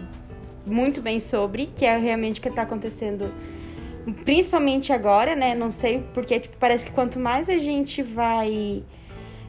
muito 0.65 1.01
bem 1.01 1.19
sobre, 1.19 1.67
que 1.67 1.85
é 1.85 1.97
realmente 1.97 2.39
o 2.39 2.43
que 2.43 2.49
está 2.49 2.63
acontecendo, 2.63 3.31
principalmente 4.23 4.91
agora, 4.91 5.35
né? 5.35 5.53
Não 5.53 5.69
sei, 5.71 6.03
porque 6.13 6.39
tipo, 6.39 6.57
parece 6.57 6.85
que 6.85 6.91
quanto 6.91 7.19
mais 7.19 7.47
a 7.47 7.57
gente 7.57 8.01
vai 8.01 8.83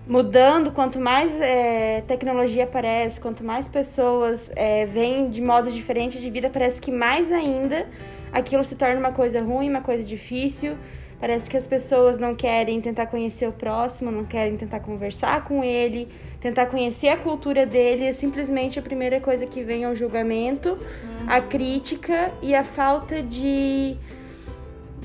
mudando, 0.06 0.70
quanto 0.70 1.00
mais 1.00 1.40
é, 1.40 2.02
tecnologia 2.02 2.64
aparece, 2.64 3.20
quanto 3.20 3.42
mais 3.42 3.66
pessoas 3.66 4.50
é, 4.54 4.86
vêm 4.86 5.28
de 5.30 5.42
modos 5.42 5.74
diferentes 5.74 6.20
de 6.20 6.30
vida, 6.30 6.48
parece 6.48 6.80
que 6.80 6.92
mais 6.92 7.32
ainda 7.32 7.88
aquilo 8.32 8.64
se 8.64 8.74
torna 8.74 8.98
uma 8.98 9.12
coisa 9.12 9.42
ruim, 9.42 9.68
uma 9.68 9.80
coisa 9.80 10.04
difícil. 10.04 10.76
Parece 11.18 11.48
que 11.48 11.56
as 11.56 11.66
pessoas 11.66 12.18
não 12.18 12.34
querem 12.34 12.80
tentar 12.80 13.06
conhecer 13.06 13.48
o 13.48 13.52
próximo, 13.52 14.10
não 14.10 14.24
querem 14.24 14.56
tentar 14.56 14.80
conversar 14.80 15.44
com 15.44 15.64
ele, 15.64 16.08
tentar 16.40 16.66
conhecer 16.66 17.08
a 17.08 17.16
cultura 17.16 17.64
dele. 17.64 18.04
É 18.04 18.12
simplesmente 18.12 18.78
a 18.78 18.82
primeira 18.82 19.18
coisa 19.18 19.46
que 19.46 19.62
vem 19.62 19.84
é 19.84 19.88
o 19.88 19.94
julgamento, 19.94 20.70
uhum. 20.70 21.26
a 21.26 21.40
crítica 21.40 22.32
e 22.42 22.54
a 22.54 22.62
falta 22.62 23.22
de, 23.22 23.96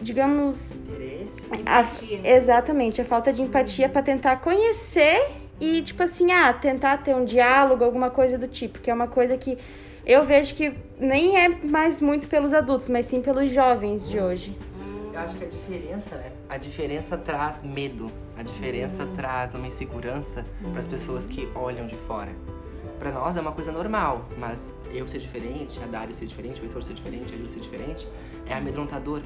digamos. 0.02 0.70
Interesse. 0.72 1.48
A, 1.66 1.86
exatamente, 2.28 3.00
a 3.00 3.06
falta 3.06 3.32
de 3.32 3.42
empatia 3.42 3.88
para 3.88 4.02
tentar 4.02 4.36
conhecer 4.38 5.30
e, 5.62 5.82
tipo 5.82 6.04
assim, 6.04 6.32
ah, 6.32 6.52
tentar 6.52 6.98
ter 6.98 7.16
um 7.16 7.24
diálogo, 7.24 7.86
alguma 7.86 8.10
coisa 8.10 8.38
do 8.38 8.48
tipo, 8.48 8.80
que 8.80 8.92
é 8.92 8.94
uma 8.94 9.08
coisa 9.08 9.38
que 9.38 9.58
eu 10.06 10.24
vejo 10.24 10.56
que 10.56 10.74
nem 11.00 11.38
é 11.38 11.50
mais 11.50 12.02
muito 12.02 12.28
pelos 12.28 12.54
adultos, 12.54 12.88
mas 12.88 13.06
sim 13.06 13.22
pelos 13.22 13.52
jovens 13.52 14.08
de 14.08 14.20
hoje. 14.20 14.58
Eu 15.14 15.20
acho 15.20 15.38
que 15.38 15.44
a 15.44 15.48
diferença, 15.48 16.16
né? 16.16 16.32
A 16.50 16.58
diferença 16.58 17.18
traz 17.18 17.62
medo. 17.62 18.10
A 18.38 18.44
diferença 18.44 19.04
uhum. 19.04 19.14
traz 19.14 19.54
uma 19.54 19.68
insegurança 19.68 20.46
uhum. 20.64 20.72
para 20.72 20.80
as 20.80 20.88
pessoas 20.88 21.28
que 21.28 21.50
olham 21.54 21.86
de 21.86 21.96
fora. 21.96 22.32
Para 22.98 23.12
nós 23.12 23.36
é 23.36 23.42
uma 23.42 23.52
coisa 23.52 23.72
normal, 23.72 24.26
mas 24.38 24.74
eu 24.94 25.08
ser 25.08 25.20
diferente, 25.20 25.80
a 25.84 25.88
Dari 25.88 26.14
ser 26.14 26.26
diferente, 26.26 26.62
o 26.62 26.66
Heitor 26.66 26.84
ser 26.84 26.94
diferente, 26.94 27.34
a 27.34 27.38
Ju 27.38 27.50
ser 27.50 27.60
diferente, 27.60 28.08
é 28.48 28.54
amedrontador. 28.54 29.22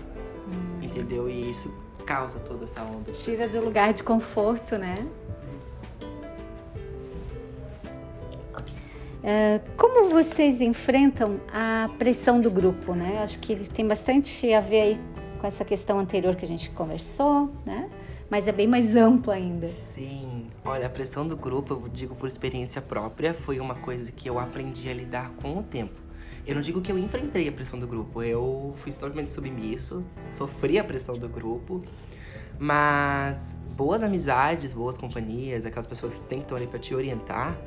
Uhum. 0.48 0.84
Entendeu? 0.84 1.30
E 1.30 1.50
isso 1.50 1.74
causa 2.06 2.40
toda 2.40 2.66
essa 2.66 2.82
onda. 2.82 3.12
Tira 3.12 3.48
do 3.48 3.64
lugar 3.64 3.94
de 3.94 4.04
conforto, 4.04 4.78
né? 4.78 4.96
Como 9.76 10.10
vocês 10.10 10.62
enfrentam 10.62 11.40
a 11.52 11.90
pressão 11.98 12.40
do 12.40 12.52
grupo, 12.52 12.94
né? 12.94 13.20
Acho 13.24 13.40
que 13.40 13.56
tem 13.70 13.88
bastante 13.88 14.54
a 14.54 14.62
ver 14.62 14.82
aí 14.82 15.02
com 15.40 15.48
essa 15.48 15.66
questão 15.66 16.00
anterior 16.00 16.36
que 16.36 16.46
a 16.46 16.48
gente 16.48 16.70
conversou, 16.70 17.52
né? 17.66 17.90
Mas 18.30 18.48
é 18.48 18.52
bem 18.52 18.68
mais 18.68 18.96
amplo 18.96 19.32
ainda. 19.32 19.68
Sim. 19.68 20.48
Olha, 20.64 20.88
a 20.88 20.90
pressão 20.90 21.28
do 21.28 21.38
grupo, 21.38 21.74
eu 21.74 21.90
digo 21.90 22.16
por 22.16 22.28
experiência 22.28 22.82
própria, 22.82 23.34
foi 23.34 23.60
uma 23.60 23.76
coisa 23.76 24.12
que 24.12 24.28
eu 24.30 24.40
aprendi 24.40 24.90
a 24.90 24.94
lidar 24.94 25.32
com 25.42 25.60
o 25.60 25.64
tempo. 25.64 26.02
Eu 26.46 26.56
não 26.56 26.62
digo 26.62 26.82
que 26.82 26.92
eu 26.92 26.98
enfrentei 26.98 27.48
a 27.48 27.52
pressão 27.52 27.80
do 27.80 27.88
grupo, 27.88 28.22
eu 28.22 28.74
fui 28.76 28.92
totalmente 28.92 29.32
submisso, 29.32 30.04
sofri 30.30 30.78
a 30.78 30.84
pressão 30.84 31.16
do 31.16 31.28
grupo, 31.28 31.82
mas 32.60 33.56
boas 33.76 34.04
amizades, 34.04 34.74
boas 34.74 34.98
companhias, 34.98 35.66
aquelas 35.66 35.88
pessoas 35.88 36.16
que 36.16 36.28
tentam 36.28 36.56
ali 36.56 36.68
para 36.68 36.80
te 36.80 36.94
orientar 36.94 37.58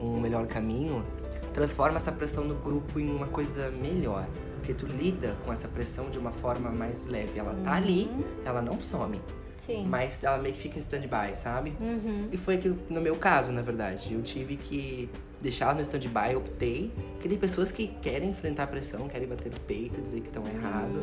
um 0.00 0.20
melhor 0.20 0.46
caminho, 0.46 1.04
transforma 1.52 1.96
essa 1.96 2.12
pressão 2.12 2.46
do 2.46 2.54
grupo 2.54 3.00
em 3.00 3.10
uma 3.10 3.26
coisa 3.26 3.70
melhor. 3.70 4.26
Porque 4.56 4.74
tu 4.74 4.86
lida 4.86 5.36
com 5.44 5.52
essa 5.52 5.68
pressão 5.68 6.10
de 6.10 6.18
uma 6.18 6.32
forma 6.32 6.70
mais 6.70 7.06
leve. 7.06 7.38
Ela 7.38 7.54
tá 7.64 7.70
uhum. 7.70 7.76
ali, 7.76 8.10
ela 8.44 8.60
não 8.60 8.80
some. 8.80 9.20
Sim. 9.58 9.86
Mas 9.86 10.22
ela 10.22 10.38
meio 10.38 10.54
que 10.54 10.62
fica 10.62 10.78
em 10.78 10.80
stand-by, 10.80 11.34
sabe? 11.34 11.74
Uhum. 11.80 12.28
E 12.32 12.36
foi 12.36 12.58
que, 12.58 12.74
no 12.88 13.00
meu 13.00 13.16
caso, 13.16 13.52
na 13.52 13.60
verdade, 13.60 14.14
eu 14.14 14.22
tive 14.22 14.56
que 14.56 15.10
deixar 15.40 15.66
ela 15.66 15.74
no 15.74 15.80
stand-by, 15.80 16.36
optei. 16.36 16.92
Porque 17.12 17.28
tem 17.28 17.38
pessoas 17.38 17.70
que 17.70 17.88
querem 17.88 18.30
enfrentar 18.30 18.64
a 18.64 18.66
pressão, 18.66 19.08
querem 19.08 19.28
bater 19.28 19.52
no 19.52 19.60
peito, 19.60 20.00
dizer 20.00 20.20
que 20.20 20.28
estão 20.28 20.42
uhum. 20.42 20.50
errado. 20.50 21.00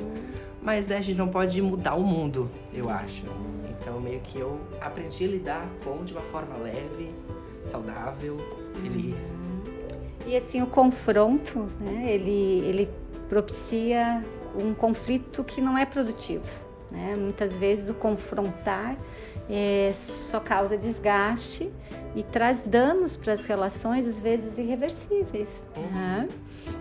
Mas 0.61 0.87
né, 0.87 0.97
a 0.97 1.01
gente 1.01 1.17
não 1.17 1.27
pode 1.27 1.61
mudar 1.61 1.95
o 1.95 2.03
mundo, 2.03 2.49
eu 2.73 2.89
acho. 2.89 3.23
Então 3.69 3.99
meio 3.99 4.19
que 4.21 4.39
eu 4.39 4.59
aprendi 4.81 5.25
a 5.25 5.27
lidar 5.27 5.69
com 5.83 6.03
de 6.03 6.13
uma 6.13 6.23
forma 6.23 6.57
leve, 6.57 7.13
saudável, 7.65 8.37
feliz. 8.75 9.31
Uhum. 9.31 9.45
E 10.27 10.35
assim, 10.35 10.61
o 10.61 10.67
confronto, 10.67 11.67
né? 11.79 12.11
Ele, 12.13 12.63
ele 12.67 12.89
propicia 13.27 14.23
um 14.55 14.73
conflito 14.73 15.43
que 15.43 15.61
não 15.61 15.77
é 15.77 15.85
produtivo. 15.85 16.65
Né? 16.91 17.15
Muitas 17.17 17.57
vezes 17.57 17.89
o 17.89 17.93
confrontar 17.93 18.97
é, 19.49 19.91
só 19.93 20.39
causa 20.39 20.77
desgaste 20.77 21.71
e 22.15 22.23
traz 22.23 22.61
danos 22.63 23.15
para 23.15 23.33
as 23.33 23.43
relações, 23.45 24.07
às 24.07 24.19
vezes 24.19 24.57
irreversíveis. 24.57 25.65
Né? 25.75 26.27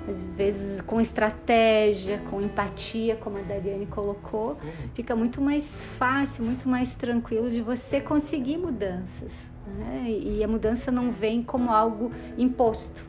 Às 0.09 0.27
vezes 0.27 0.83
com 0.83 1.01
estratégia, 1.01 2.19
com 2.31 2.41
empatia, 2.41 3.17
como 3.17 3.39
a 3.39 3.43
Dariane 3.43 3.87
colocou, 3.87 4.59
fica 4.93 5.17
muito 5.17 5.41
mais 5.41 5.87
fácil, 5.99 6.45
muito 6.45 6.69
mais 6.69 6.95
tranquilo 6.95 7.49
de 7.51 7.63
você 7.63 8.01
conseguir 8.01 8.59
mudanças. 8.59 9.51
Né? 9.67 10.05
E 10.09 10.45
a 10.45 10.49
mudança 10.49 10.93
não 10.93 11.11
vem 11.11 11.43
como 11.43 11.71
algo 11.71 12.11
imposto, 12.37 13.07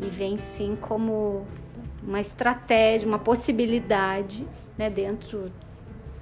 e 0.00 0.06
vem 0.06 0.36
sim 0.36 0.76
como 0.80 1.44
uma 2.02 2.20
estratégia, 2.20 3.06
uma 3.06 3.18
possibilidade 3.18 4.46
né, 4.78 4.88
dentro 4.88 5.52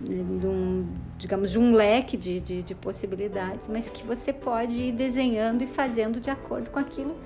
né, 0.00 0.24
de 0.40 0.46
um, 0.46 0.86
digamos, 1.16 1.52
de 1.52 1.58
um 1.58 1.72
leque 1.72 2.16
de, 2.16 2.40
de, 2.40 2.62
de, 2.62 2.74
possibilidades, 2.74 3.68
mas 3.68 3.88
que 3.88 4.04
você 4.04 4.32
pode 4.32 4.74
ir 4.74 4.92
desenhando 4.92 5.62
e 5.62 5.66
fazendo 5.66 6.20
de 6.20 6.30
acordo 6.30 6.70
com 6.70 6.78
aquilo 6.78 7.16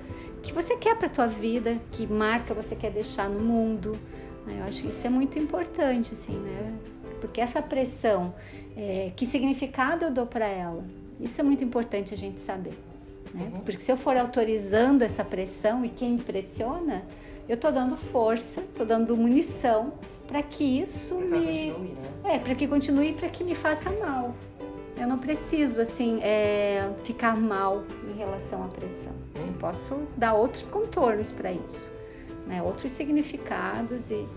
que 0.43 0.53
você 0.53 0.75
quer 0.75 0.95
para 0.95 1.07
a 1.07 1.09
tua 1.09 1.27
vida, 1.27 1.79
que 1.91 2.05
marca 2.05 2.53
você 2.53 2.75
quer 2.75 2.91
deixar 2.91 3.29
no 3.29 3.39
mundo. 3.39 3.97
Né? 4.45 4.57
Eu 4.59 4.65
acho 4.65 4.83
que 4.83 4.89
isso 4.89 5.07
é 5.07 5.09
muito 5.09 5.39
importante, 5.39 6.11
assim, 6.13 6.33
né? 6.33 6.73
Porque 7.21 7.39
essa 7.39 7.61
pressão, 7.61 8.35
é, 8.75 9.11
que 9.15 9.25
significado 9.25 10.05
eu 10.05 10.11
dou 10.11 10.27
para 10.27 10.45
ela? 10.45 10.83
Isso 11.19 11.39
é 11.39 11.43
muito 11.43 11.63
importante 11.63 12.13
a 12.13 12.17
gente 12.17 12.41
saber. 12.41 12.77
Né? 13.33 13.49
Uhum. 13.53 13.61
Porque 13.61 13.79
se 13.79 13.89
eu 13.89 13.95
for 13.95 14.17
autorizando 14.17 15.01
essa 15.01 15.23
pressão 15.23 15.85
e 15.85 15.89
quem 15.89 16.15
impressiona, 16.15 17.05
eu 17.47 17.55
estou 17.55 17.71
dando 17.71 17.95
força, 17.95 18.59
estou 18.59 18.85
dando 18.85 19.15
munição 19.15 19.93
para 20.27 20.43
que 20.43 20.81
isso 20.81 21.15
pra 21.15 21.37
me. 21.37 21.71
Continue, 21.71 21.89
né? 21.89 22.35
É, 22.35 22.39
para 22.39 22.55
que 22.55 22.67
continue 22.67 23.09
e 23.11 23.13
para 23.13 23.29
que 23.29 23.43
me 23.45 23.55
faça 23.55 23.89
mal. 23.91 24.35
Eu 24.95 25.07
não 25.07 25.17
preciso, 25.17 25.81
assim, 25.81 26.19
é, 26.21 26.91
ficar 27.03 27.35
mal 27.35 27.83
em 28.07 28.17
relação 28.17 28.63
à 28.63 28.67
pressão. 28.67 29.13
Eu 29.35 29.53
posso 29.59 30.01
dar 30.15 30.33
outros 30.33 30.67
contornos 30.67 31.31
para 31.31 31.51
isso, 31.51 31.91
né? 32.47 32.61
outros 32.61 32.91
significados 32.91 34.11
e. 34.11 34.27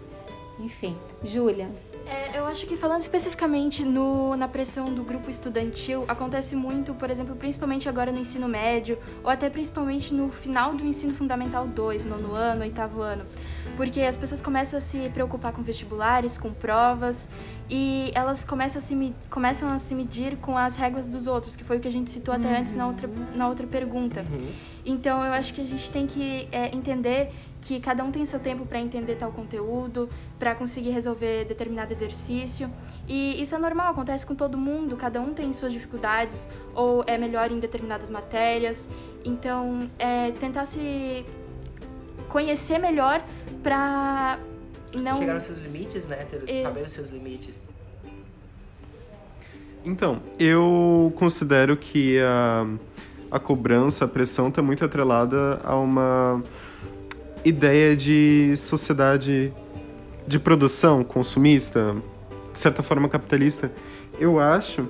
Enfim. 0.58 0.96
Júlia. 1.22 1.66
É, 2.06 2.38
eu 2.38 2.46
acho 2.46 2.66
que 2.66 2.76
falando 2.76 3.02
especificamente 3.02 3.84
no, 3.84 4.36
na 4.36 4.46
pressão 4.46 4.86
do 4.94 5.02
grupo 5.02 5.28
estudantil, 5.28 6.04
acontece 6.06 6.54
muito, 6.54 6.94
por 6.94 7.10
exemplo, 7.10 7.34
principalmente 7.34 7.88
agora 7.88 8.12
no 8.12 8.20
ensino 8.20 8.46
médio, 8.46 8.96
ou 9.24 9.28
até 9.28 9.50
principalmente 9.50 10.14
no 10.14 10.30
final 10.30 10.72
do 10.72 10.86
ensino 10.86 11.12
fundamental 11.12 11.66
2, 11.66 12.04
nono 12.04 12.32
ano, 12.32 12.62
oitavo 12.62 13.00
ano. 13.00 13.26
Porque 13.76 14.00
as 14.00 14.16
pessoas 14.16 14.40
começam 14.40 14.78
a 14.78 14.80
se 14.80 15.10
preocupar 15.10 15.52
com 15.52 15.62
vestibulares, 15.62 16.38
com 16.38 16.52
provas, 16.52 17.28
e 17.68 18.10
elas 18.14 18.44
começam 18.44 18.78
a 18.78 18.82
se, 18.82 19.14
começam 19.28 19.68
a 19.68 19.78
se 19.78 19.94
medir 19.94 20.36
com 20.36 20.56
as 20.56 20.76
regras 20.76 21.06
dos 21.06 21.26
outros, 21.26 21.56
que 21.56 21.64
foi 21.64 21.78
o 21.78 21.80
que 21.80 21.88
a 21.88 21.90
gente 21.90 22.10
citou 22.10 22.34
até 22.34 22.58
antes 22.58 22.74
na 22.74 22.86
outra, 22.86 23.08
na 23.34 23.48
outra 23.48 23.66
pergunta. 23.66 24.24
Então 24.84 25.24
eu 25.24 25.32
acho 25.32 25.52
que 25.52 25.60
a 25.60 25.64
gente 25.64 25.90
tem 25.90 26.06
que 26.06 26.48
é, 26.52 26.74
entender 26.74 27.32
que 27.60 27.80
cada 27.80 28.04
um 28.04 28.12
tem 28.12 28.24
seu 28.24 28.38
tempo 28.38 28.64
para 28.64 28.78
entender 28.78 29.16
tal 29.16 29.32
conteúdo, 29.32 30.08
para 30.38 30.54
conseguir 30.54 30.90
resolver 30.90 31.44
determinado 31.44 31.92
exercício. 31.92 32.70
E 33.08 33.42
isso 33.42 33.54
é 33.54 33.58
normal, 33.58 33.90
acontece 33.90 34.24
com 34.24 34.34
todo 34.34 34.56
mundo, 34.56 34.96
cada 34.96 35.20
um 35.20 35.34
tem 35.34 35.52
suas 35.52 35.72
dificuldades 35.72 36.48
ou 36.74 37.02
é 37.06 37.18
melhor 37.18 37.50
em 37.50 37.58
determinadas 37.58 38.08
matérias. 38.08 38.88
Então, 39.24 39.88
é 39.98 40.30
tentar 40.32 40.66
se 40.66 41.26
conhecer 42.36 42.78
melhor 42.78 43.24
para 43.62 44.38
não 44.94 45.18
Chegar 45.18 45.32
nos 45.32 45.44
seus 45.44 45.56
limites, 45.56 46.06
né? 46.06 46.16
Ter, 46.16 46.42
Isso. 46.46 46.62
saber 46.64 46.80
os 46.80 46.88
seus 46.88 47.08
limites. 47.08 47.66
Então, 49.82 50.20
eu 50.38 51.10
considero 51.16 51.78
que 51.78 52.18
a, 52.18 52.66
a 53.30 53.38
cobrança, 53.38 54.04
a 54.04 54.08
pressão 54.08 54.48
está 54.48 54.60
muito 54.60 54.84
atrelada 54.84 55.58
a 55.64 55.76
uma 55.76 56.42
ideia 57.42 57.96
de 57.96 58.52
sociedade 58.58 59.50
de 60.26 60.38
produção 60.38 61.02
consumista, 61.02 61.96
de 62.52 62.60
certa 62.60 62.82
forma 62.82 63.08
capitalista. 63.08 63.72
Eu 64.20 64.38
acho 64.38 64.86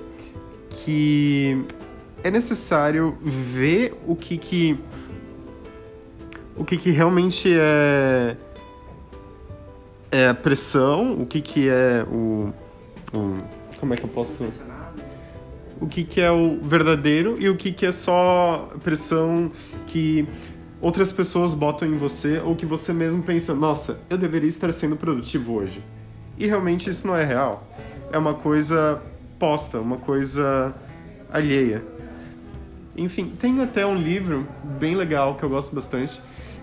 que 0.83 1.63
é 2.25 2.29
necessário 2.29 3.17
ver 3.21 3.95
o 4.05 4.17
que 4.17 4.37
que 4.37 4.77
o 6.57 6.65
que 6.65 6.77
que 6.77 6.91
realmente 6.91 7.51
é 7.53 8.35
é 10.09 10.29
a 10.29 10.33
pressão, 10.33 11.21
o 11.21 11.25
que 11.25 11.41
que 11.41 11.67
é 11.67 12.05
o, 12.09 12.53
o 13.13 13.37
como 13.79 13.93
é 13.93 13.97
que 13.97 14.03
eu 14.03 14.09
posso 14.09 14.47
o 15.79 15.87
que 15.87 16.03
que 16.03 16.21
é 16.21 16.31
o 16.31 16.59
verdadeiro 16.61 17.37
e 17.39 17.49
o 17.49 17.55
que 17.55 17.71
que 17.71 17.85
é 17.85 17.91
só 17.91 18.69
pressão 18.83 19.51
que 19.85 20.27
outras 20.81 21.11
pessoas 21.11 21.53
botam 21.53 21.87
em 21.87 21.97
você 21.97 22.39
ou 22.39 22.55
que 22.55 22.65
você 22.65 22.93
mesmo 22.93 23.21
pensa, 23.23 23.53
nossa, 23.53 23.99
eu 24.09 24.17
deveria 24.17 24.49
estar 24.49 24.71
sendo 24.71 24.95
produtivo 24.95 25.53
hoje. 25.53 25.83
E 26.37 26.45
realmente 26.45 26.89
isso 26.89 27.05
não 27.07 27.15
é 27.15 27.23
real. 27.23 27.67
É 28.11 28.17
uma 28.17 28.33
coisa 28.33 29.01
posta, 29.39 29.79
uma 29.79 29.97
coisa 29.97 30.73
alheia. 31.31 31.83
Enfim, 32.95 33.33
tem 33.39 33.61
até 33.61 33.85
um 33.85 33.95
livro 33.95 34.47
bem 34.79 34.95
legal 34.95 35.35
que 35.35 35.43
eu 35.43 35.49
gosto 35.49 35.75
bastante, 35.75 36.19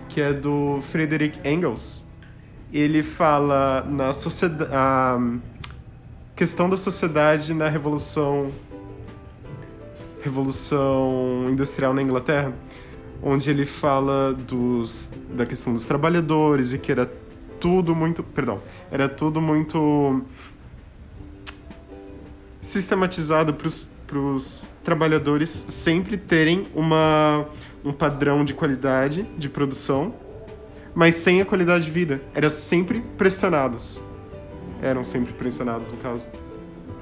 que 0.08 0.20
é 0.20 0.32
do 0.32 0.80
Friedrich 0.82 1.38
Engels. 1.44 2.04
Ele 2.72 3.02
fala 3.02 3.86
na 3.88 4.12
sociedade, 4.12 4.70
a 4.72 5.18
questão 6.34 6.68
da 6.68 6.76
sociedade 6.76 7.54
na 7.54 7.68
revolução 7.68 8.50
revolução 10.22 11.46
industrial 11.50 11.92
na 11.92 12.00
Inglaterra, 12.00 12.50
onde 13.22 13.50
ele 13.50 13.66
fala 13.66 14.32
dos 14.32 15.12
da 15.28 15.44
questão 15.44 15.74
dos 15.74 15.84
trabalhadores 15.84 16.72
e 16.72 16.78
que 16.78 16.90
era 16.90 17.10
tudo 17.60 17.94
muito, 17.94 18.22
perdão, 18.22 18.60
era 18.90 19.06
tudo 19.08 19.40
muito 19.40 20.22
sistematizado 22.62 23.54
para 23.54 24.18
os 24.18 24.66
trabalhadores 24.82 25.50
sempre 25.50 26.16
terem 26.16 26.66
uma, 26.74 27.46
um 27.84 27.92
padrão 27.92 28.44
de 28.44 28.54
qualidade 28.54 29.22
de 29.36 29.48
produção, 29.48 30.14
mas 30.94 31.16
sem 31.16 31.40
a 31.40 31.44
qualidade 31.44 31.84
de 31.84 31.90
vida. 31.90 32.20
Era 32.34 32.48
sempre 32.48 33.00
pressionados. 33.16 34.02
Eram 34.82 35.04
sempre 35.04 35.32
pressionados, 35.32 35.90
no 35.90 35.96
caso. 35.98 36.28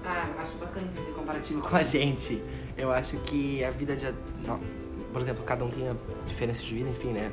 Ah, 0.05 0.27
acho 0.39 0.57
bacana 0.57 0.87
ter 0.95 1.01
esse 1.03 1.13
comparativo 1.13 1.61
com 1.61 1.77
a 1.77 1.83
gente. 1.83 2.43
Eu 2.77 2.91
acho 2.93 3.17
que 3.19 3.63
a 3.65 3.71
vida 3.71 3.95
de. 3.95 4.07
Não, 4.47 4.61
por 5.13 5.21
exemplo, 5.21 5.43
cada 5.45 5.65
um 5.65 5.69
tem 5.71 5.89
a 5.89 5.95
diferença 6.27 6.63
de 6.63 6.75
vida, 6.75 6.89
enfim, 6.91 7.09
né? 7.13 7.31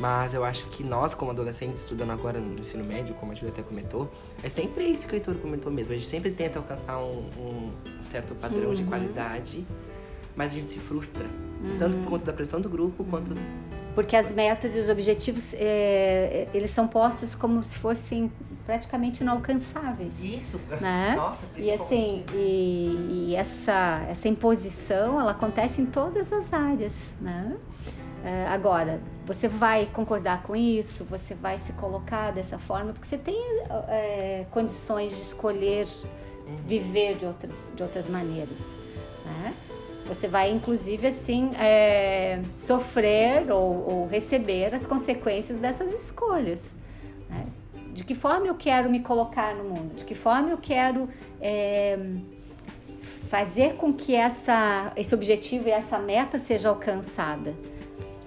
Mas 0.00 0.34
eu 0.34 0.42
acho 0.44 0.66
que 0.68 0.82
nós, 0.82 1.14
como 1.14 1.30
adolescentes, 1.30 1.80
estudando 1.80 2.10
agora 2.10 2.40
no 2.40 2.58
ensino 2.60 2.82
médio, 2.82 3.14
como 3.16 3.32
a 3.32 3.34
Julia 3.34 3.50
até 3.52 3.62
comentou, 3.62 4.10
é 4.42 4.48
sempre 4.48 4.84
isso 4.84 5.06
que 5.06 5.14
o 5.14 5.16
Heitor 5.16 5.34
comentou 5.36 5.70
mesmo. 5.70 5.94
A 5.94 5.96
gente 5.96 6.08
sempre 6.08 6.30
tenta 6.30 6.58
alcançar 6.58 6.98
um, 6.98 7.28
um 7.38 7.70
certo 8.02 8.34
padrão 8.34 8.68
Uhum. 8.68 8.74
de 8.74 8.84
qualidade, 8.84 9.66
mas 10.34 10.52
a 10.52 10.54
gente 10.54 10.66
se 10.66 10.78
frustra. 10.78 11.26
Tanto 11.78 11.96
por 11.98 12.10
conta 12.10 12.24
da 12.24 12.32
pressão 12.32 12.60
do 12.60 12.68
grupo, 12.68 13.04
quanto... 13.04 13.34
Porque 13.94 14.16
as 14.16 14.32
metas 14.32 14.74
e 14.74 14.78
os 14.78 14.88
objetivos, 14.88 15.52
é, 15.54 16.48
eles 16.54 16.70
são 16.70 16.88
postos 16.88 17.34
como 17.34 17.62
se 17.62 17.78
fossem 17.78 18.32
praticamente 18.64 19.22
inalcançáveis. 19.22 20.12
Isso! 20.22 20.58
Né? 20.80 21.14
Nossa, 21.14 21.46
E 21.56 21.70
assim, 21.70 22.24
e, 22.32 23.28
e 23.28 23.36
essa, 23.36 24.04
essa 24.08 24.28
imposição, 24.28 25.20
ela 25.20 25.32
acontece 25.32 25.80
em 25.80 25.86
todas 25.86 26.32
as 26.32 26.52
áreas, 26.52 26.94
né? 27.20 27.56
É, 28.24 28.46
agora, 28.46 29.00
você 29.26 29.48
vai 29.48 29.86
concordar 29.86 30.42
com 30.42 30.56
isso, 30.56 31.04
você 31.04 31.34
vai 31.34 31.58
se 31.58 31.72
colocar 31.74 32.30
dessa 32.30 32.58
forma, 32.58 32.92
porque 32.92 33.06
você 33.06 33.18
tem 33.18 33.36
é, 33.88 34.46
condições 34.50 35.14
de 35.14 35.22
escolher 35.22 35.86
viver 36.66 37.16
de 37.16 37.26
outras, 37.26 37.72
de 37.74 37.82
outras 37.82 38.08
maneiras, 38.08 38.78
né? 39.24 39.54
Você 40.14 40.28
vai, 40.28 40.50
inclusive, 40.50 41.06
assim, 41.06 41.50
é, 41.56 42.40
sofrer 42.56 43.50
ou, 43.50 43.88
ou 43.88 44.06
receber 44.06 44.74
as 44.74 44.86
consequências 44.86 45.58
dessas 45.58 45.92
escolhas, 45.92 46.72
né? 47.28 47.46
De 47.92 48.04
que 48.04 48.14
forma 48.14 48.46
eu 48.46 48.54
quero 48.54 48.90
me 48.90 49.00
colocar 49.00 49.54
no 49.54 49.64
mundo? 49.64 49.94
De 49.96 50.04
que 50.04 50.14
forma 50.14 50.50
eu 50.50 50.58
quero 50.58 51.08
é, 51.40 51.98
fazer 53.28 53.74
com 53.74 53.92
que 53.92 54.14
essa, 54.14 54.92
esse 54.96 55.14
objetivo 55.14 55.68
e 55.68 55.70
essa 55.70 55.98
meta 55.98 56.38
seja 56.38 56.68
alcançada? 56.68 57.54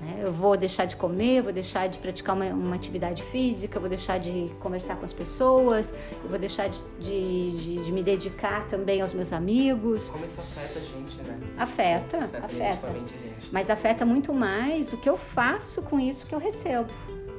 Né? 0.06 0.20
Eu 0.22 0.32
vou 0.32 0.56
deixar 0.56 0.86
de 0.86 0.96
comer, 0.96 1.42
vou 1.42 1.52
deixar 1.52 1.88
de 1.88 1.98
praticar 1.98 2.36
uma, 2.36 2.46
uma 2.46 2.76
atividade 2.76 3.24
física, 3.24 3.80
vou 3.80 3.90
deixar 3.90 4.18
de 4.20 4.52
conversar 4.60 4.96
com 4.98 5.04
as 5.06 5.12
pessoas, 5.14 5.94
eu 6.24 6.30
vou 6.30 6.38
deixar 6.40 6.70
de, 6.70 6.80
de, 7.00 7.52
de- 7.52 7.82
de 7.84 7.92
me 7.92 8.04
dedicar 8.04 8.68
também 8.68 9.02
aos 9.02 9.14
meus 9.14 9.34
amigos. 9.34 10.10
Como 10.10 10.24
isso 10.26 10.40
afeta 10.40 10.80
a 10.80 10.82
gente, 10.82 11.18
né? 11.24 11.40
Afeta, 11.58 12.18
afeta. 12.44 12.88
negativamente 12.88 13.14
a 13.14 13.18
gente. 13.18 13.50
Mas 13.52 13.70
afeta 13.70 14.06
muito 14.06 14.34
mais 14.34 14.94
o 14.94 14.98
que 14.98 15.10
eu 15.10 15.18
faço 15.18 15.82
com 15.82 16.00
isso 16.00 16.26
que 16.28 16.36
eu 16.36 16.40
recebo. 16.40 16.90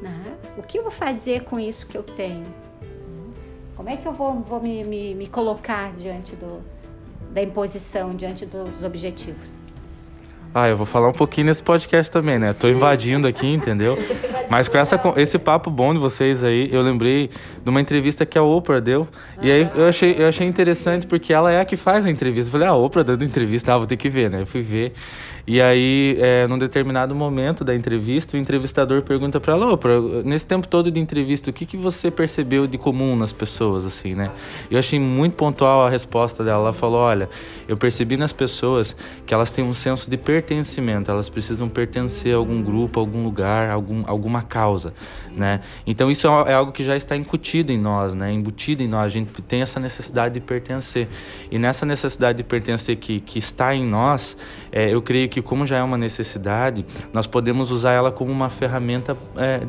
Né? 0.03 0.37
O 0.59 0.63
que 0.63 0.79
eu 0.79 0.83
vou 0.83 0.91
fazer 0.93 1.45
com 1.45 1.59
isso 1.59 1.87
que 1.87 1.97
eu 1.97 2.03
tenho? 2.03 2.45
Como 3.77 3.89
é 3.91 3.97
que 3.97 4.07
eu 4.09 4.13
vou, 4.13 4.41
vou 4.41 4.61
me, 4.61 4.83
me, 4.85 5.15
me 5.15 5.27
colocar 5.27 5.93
diante 5.97 6.35
do, 6.35 6.63
da 7.31 7.43
imposição, 7.43 8.11
diante 8.15 8.47
dos 8.47 8.83
objetivos? 8.83 9.59
Ah, 10.55 10.69
eu 10.69 10.77
vou 10.77 10.87
falar 10.87 11.09
um 11.09 11.13
pouquinho 11.13 11.49
nesse 11.49 11.63
podcast 11.63 12.11
também, 12.11 12.39
né? 12.39 12.53
Tô 12.53 12.69
invadindo 12.69 13.29
aqui, 13.29 13.47
entendeu? 13.47 13.99
Mas 14.49 14.69
com 14.69 14.79
essa, 14.79 14.99
esse 15.17 15.39
papo 15.39 15.71
bom 15.71 15.93
de 15.93 15.99
vocês 15.99 16.43
aí, 16.43 16.69
eu 16.73 16.81
lembrei 16.83 17.31
de 17.63 17.69
uma 17.69 17.81
entrevista 17.81 18.25
que 18.25 18.39
a 18.39 18.43
Oprah 18.43 18.81
deu. 18.81 19.07
E 19.43 19.51
aí 19.51 19.69
eu 19.75 19.87
achei, 19.87 20.17
eu 20.19 20.29
achei 20.29 20.47
interessante 20.47 21.07
porque 21.07 21.33
ela 21.33 21.53
é 21.53 21.61
a 21.61 21.65
que 21.65 21.77
faz 21.77 22.07
a 22.07 22.11
entrevista. 22.11 22.49
Eu 22.49 22.53
falei, 22.53 22.69
ah, 22.69 22.71
a 22.71 22.77
Oprah 22.77 23.03
dando 23.03 23.25
entrevista, 23.25 23.75
ah, 23.75 23.79
vou 23.79 23.87
ter 23.87 23.97
que 23.97 24.09
ver, 24.09 24.31
né? 24.31 24.41
Eu 24.43 24.47
fui 24.47 24.63
ver. 24.63 24.93
E 25.47 25.63
aí, 25.63 26.17
é, 26.21 26.45
num 26.49 26.59
determinado 26.59 27.15
momento 27.15 27.63
da 27.63 27.73
entrevista, 27.73 28.37
o 28.37 28.41
entrevistador 28.41 29.03
pergunta 29.03 29.39
pra 29.39 29.53
ela, 29.55 29.79
nesse 30.25 30.45
tempo 30.45 30.67
todo 30.67 30.91
de 30.91 30.99
entrevista, 30.99 31.51
o 31.51 31.53
que, 31.53 31.65
que 31.65 31.77
você 31.77 32.11
percebeu 32.11 32.67
de 32.67 32.77
comum 32.77 33.15
nas 33.15 33.33
pessoas, 33.33 33.85
assim, 33.85 34.17
né? 34.17 34.33
Eu 34.69 34.77
achei 34.77 34.99
muito 34.99 35.35
pontual 35.37 35.87
a 35.87 35.89
resposta 35.89 36.43
dela. 36.43 36.65
Ela 36.65 36.73
falou, 36.73 36.99
olha, 36.99 37.29
eu 37.69 37.77
percebi 37.77 38.17
nas 38.17 38.33
pessoas 38.33 38.97
que 39.25 39.33
elas 39.33 39.53
têm 39.53 39.65
um 39.65 39.73
senso 39.73 40.11
de 40.11 40.17
pertencimento, 40.17 41.13
elas 41.13 41.29
precisam 41.29 41.69
pertencer 41.69 42.35
a 42.35 42.39
algum 42.39 42.61
grupo, 42.61 42.99
a 42.99 43.03
algum 43.03 43.23
lugar, 43.23 43.71
a 43.71 43.75
algum, 43.75 44.03
alguma 44.05 44.43
causa, 44.43 44.93
né? 45.37 45.61
Então 45.87 46.11
isso 46.11 46.27
é 46.27 46.55
algo 46.55 46.73
que 46.73 46.83
já 46.83 46.97
está 46.97 47.17
incutido 47.17 47.71
em 47.71 47.79
nós, 47.79 48.15
né? 48.15 48.33
Embutido 48.33 48.83
em 48.83 48.89
nós, 48.89 49.05
a 49.05 49.09
gente 49.09 49.31
tem 49.43 49.63
essa 49.63 49.79
necessidade 49.79 50.35
de 50.35 50.41
pertencer. 50.41 51.07
E 51.53 51.59
nessa 51.59 51.87
necessidade 51.87 52.39
de 52.39 52.45
pertencer 52.45 52.97
que, 52.97 53.21
que 53.21 53.39
está 53.39 53.73
em 53.73 53.87
nós, 53.87 54.37
é, 54.73 54.93
eu 54.93 55.01
creio 55.01 55.29
que 55.29 55.36
como 55.43 55.67
já 55.67 55.79
é 55.79 55.83
uma 55.83 55.99
necessidade, 55.99 56.85
nós 57.13 57.27
podemos 57.27 57.71
usar 57.71 57.93
ela 57.93 58.11
como 58.13 58.31
uma 58.33 58.49
ferramenta 58.49 59.17
é, 59.37 59.61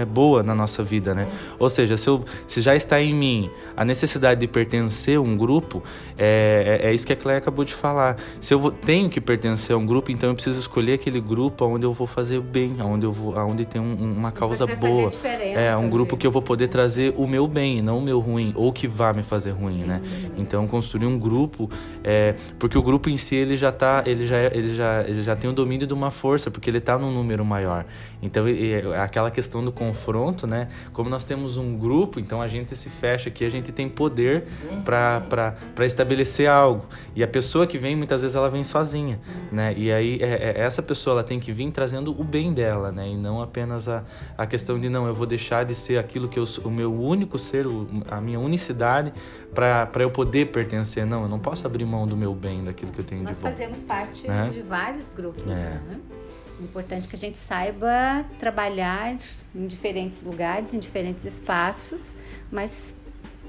é, 0.00 0.04
boa 0.04 0.42
na 0.42 0.54
nossa 0.54 0.82
vida, 0.82 1.14
né? 1.14 1.26
Ou 1.58 1.68
seja, 1.68 1.96
se, 1.96 2.08
eu, 2.08 2.24
se 2.46 2.60
já 2.60 2.74
está 2.74 3.00
em 3.00 3.14
mim 3.14 3.50
a 3.76 3.84
necessidade 3.84 4.40
de 4.40 4.46
pertencer 4.46 5.18
a 5.18 5.20
um 5.20 5.36
grupo, 5.36 5.82
é, 6.18 6.80
é, 6.82 6.88
é 6.90 6.94
isso 6.94 7.06
que 7.06 7.12
a 7.12 7.16
Cleia 7.16 7.38
acabou 7.38 7.64
de 7.64 7.74
falar. 7.74 8.16
Se 8.40 8.52
eu 8.54 8.58
vou- 8.58 8.70
tenho 8.70 9.08
que 9.08 9.20
pertencer 9.20 9.74
a 9.74 9.78
um 9.78 9.86
grupo, 9.86 10.10
então 10.10 10.28
eu 10.28 10.34
preciso 10.34 10.58
escolher 10.60 10.94
aquele 10.94 11.20
grupo 11.20 11.64
onde 11.66 11.84
eu 11.84 11.92
vou 11.92 12.06
fazer 12.06 12.38
o 12.38 12.42
bem, 12.42 12.74
onde 12.82 13.04
eu 13.06 13.12
vou, 13.12 13.36
onde 13.36 13.64
tem 13.64 13.80
um- 13.80 13.94
uma 14.16 14.30
causa 14.32 14.66
boa. 14.88 15.10
É, 15.56 15.76
um 15.76 15.88
grupo 15.90 16.16
que 16.16 16.26
eu 16.26 16.30
vou 16.30 16.42
poder 16.42 16.68
trazer 16.68 17.14
o 17.16 17.26
meu 17.26 17.46
bem, 17.48 17.82
não 17.82 17.98
o 17.98 18.02
meu 18.02 18.20
ruim, 18.20 18.52
ou 18.56 18.72
que 18.72 18.86
vá 18.86 19.12
me 19.12 19.22
fazer 19.22 19.50
ruim, 19.52 19.78
né? 19.84 20.00
Então 20.36 20.66
construir 20.66 21.06
um 21.06 21.18
grupo, 21.18 21.70
é, 22.02 22.34
porque 22.58 22.76
o 22.76 22.82
grupo 22.82 23.08
em 23.08 23.16
si 23.16 23.34
ele 23.34 23.56
já 23.56 23.72
tá, 23.72 24.02
ele 24.06 24.26
já, 24.26 24.36
é- 24.36 24.50
ele 24.54 24.74
já, 24.74 25.02
ele 25.14 25.22
já 25.24 25.34
tem 25.36 25.48
o 25.48 25.52
domínio 25.52 25.86
de 25.86 25.94
uma 25.94 26.10
força, 26.10 26.50
porque 26.50 26.68
ele 26.70 26.80
tá 26.80 26.98
num 26.98 27.12
número 27.12 27.44
maior. 27.44 27.84
Então 28.22 28.48
e- 28.48 28.74
aquela 28.96 29.30
questão 29.30 29.64
do 29.64 29.72
confronto, 29.72 30.46
né? 30.46 30.68
Como 30.92 31.08
nós 31.10 31.24
temos 31.24 31.56
um 31.56 31.76
grupo, 31.78 32.18
então 32.20 32.40
a 32.42 32.48
gente 32.48 32.74
se 32.76 32.88
fecha 32.88 33.28
aqui, 33.28 33.44
a 33.44 33.50
gente 33.50 33.72
tem 33.72 33.88
poder 33.88 34.44
para 34.84 35.84
estabelecer 35.84 36.48
algo. 36.48 36.86
E 37.14 37.22
a 37.22 37.28
pessoa 37.28 37.66
que 37.66 37.78
vem 37.78 37.96
muitas 37.96 38.22
vezes 38.22 38.36
ela 38.36 38.48
vem 38.50 38.64
sozinha, 38.64 39.20
né? 39.50 39.74
E 39.76 39.90
aí 39.92 40.18
é, 40.20 40.54
é- 40.56 40.60
essa 40.60 40.82
pessoa 40.82 41.14
ela 41.14 41.24
tem 41.24 41.38
que 41.40 41.52
vir 41.52 41.70
trazendo 41.70 42.18
o 42.18 42.24
bem 42.24 42.52
dela, 42.52 42.92
né? 42.92 43.08
E 43.08 43.16
não 43.16 43.40
apenas 43.42 43.88
a, 43.88 44.02
a 44.36 44.46
questão 44.46 44.78
de 44.78 44.88
não, 44.88 45.06
eu 45.06 45.14
vou 45.14 45.26
deixar 45.26 45.64
de 45.64 45.74
ser 45.74 45.98
aquilo 45.98 46.28
que 46.28 46.38
eu 46.38 46.46
sou, 46.46 46.64
o 46.64 46.70
meu 46.70 46.92
único 46.94 47.38
ser, 47.38 47.66
a 48.10 48.20
minha 48.20 48.38
unicidade 48.38 49.12
para 49.54 50.02
eu 50.02 50.10
poder 50.10 50.46
pertencer. 50.46 51.06
Não, 51.06 51.22
eu 51.22 51.28
não 51.28 51.38
posso 51.38 51.66
abrir 51.66 51.84
mão 51.84 52.06
do 52.06 52.16
meu 52.16 52.34
bem, 52.34 52.64
daquilo 52.64 52.90
que 52.92 52.98
eu 52.98 53.04
tenho 53.04 53.22
Nós 53.22 53.36
de 53.36 53.42
bom. 53.42 53.48
fazemos 53.50 53.82
parte 53.82 54.26
Né? 54.28 54.50
de 54.52 54.60
vários 55.04 55.12
grupos, 55.12 55.52
É. 55.58 55.62
né? 55.62 56.00
Importante 56.60 57.08
que 57.08 57.16
a 57.16 57.18
gente 57.18 57.36
saiba 57.36 58.24
trabalhar 58.38 59.16
em 59.54 59.66
diferentes 59.66 60.22
lugares, 60.22 60.72
em 60.72 60.78
diferentes 60.78 61.24
espaços, 61.24 62.14
mas 62.50 62.94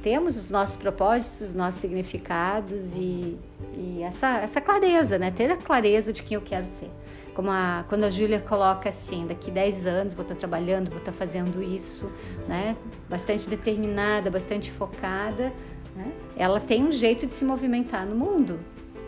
temos 0.01 0.35
os 0.35 0.49
nossos 0.49 0.75
propósitos, 0.75 1.41
os 1.41 1.53
nossos 1.53 1.79
significados 1.79 2.95
e, 2.95 3.37
e 3.77 4.01
essa, 4.01 4.39
essa 4.39 4.59
clareza, 4.59 5.19
né? 5.19 5.29
Ter 5.29 5.51
a 5.51 5.57
clareza 5.57 6.11
de 6.11 6.23
quem 6.23 6.35
eu 6.35 6.41
quero 6.41 6.65
ser. 6.65 6.89
Como 7.35 7.51
a, 7.51 7.85
quando 7.87 8.05
a 8.05 8.09
Júlia 8.09 8.39
coloca 8.39 8.89
assim, 8.89 9.27
daqui 9.27 9.51
10 9.51 9.85
anos 9.85 10.13
vou 10.15 10.23
estar 10.23 10.35
trabalhando, 10.35 10.89
vou 10.89 10.99
estar 10.99 11.11
fazendo 11.11 11.61
isso, 11.61 12.11
né? 12.47 12.75
Bastante 13.07 13.47
determinada, 13.47 14.31
bastante 14.31 14.71
focada, 14.71 15.53
né? 15.95 16.11
Ela 16.35 16.59
tem 16.59 16.83
um 16.83 16.91
jeito 16.91 17.27
de 17.27 17.35
se 17.35 17.45
movimentar 17.45 18.05
no 18.05 18.15
mundo, 18.15 18.59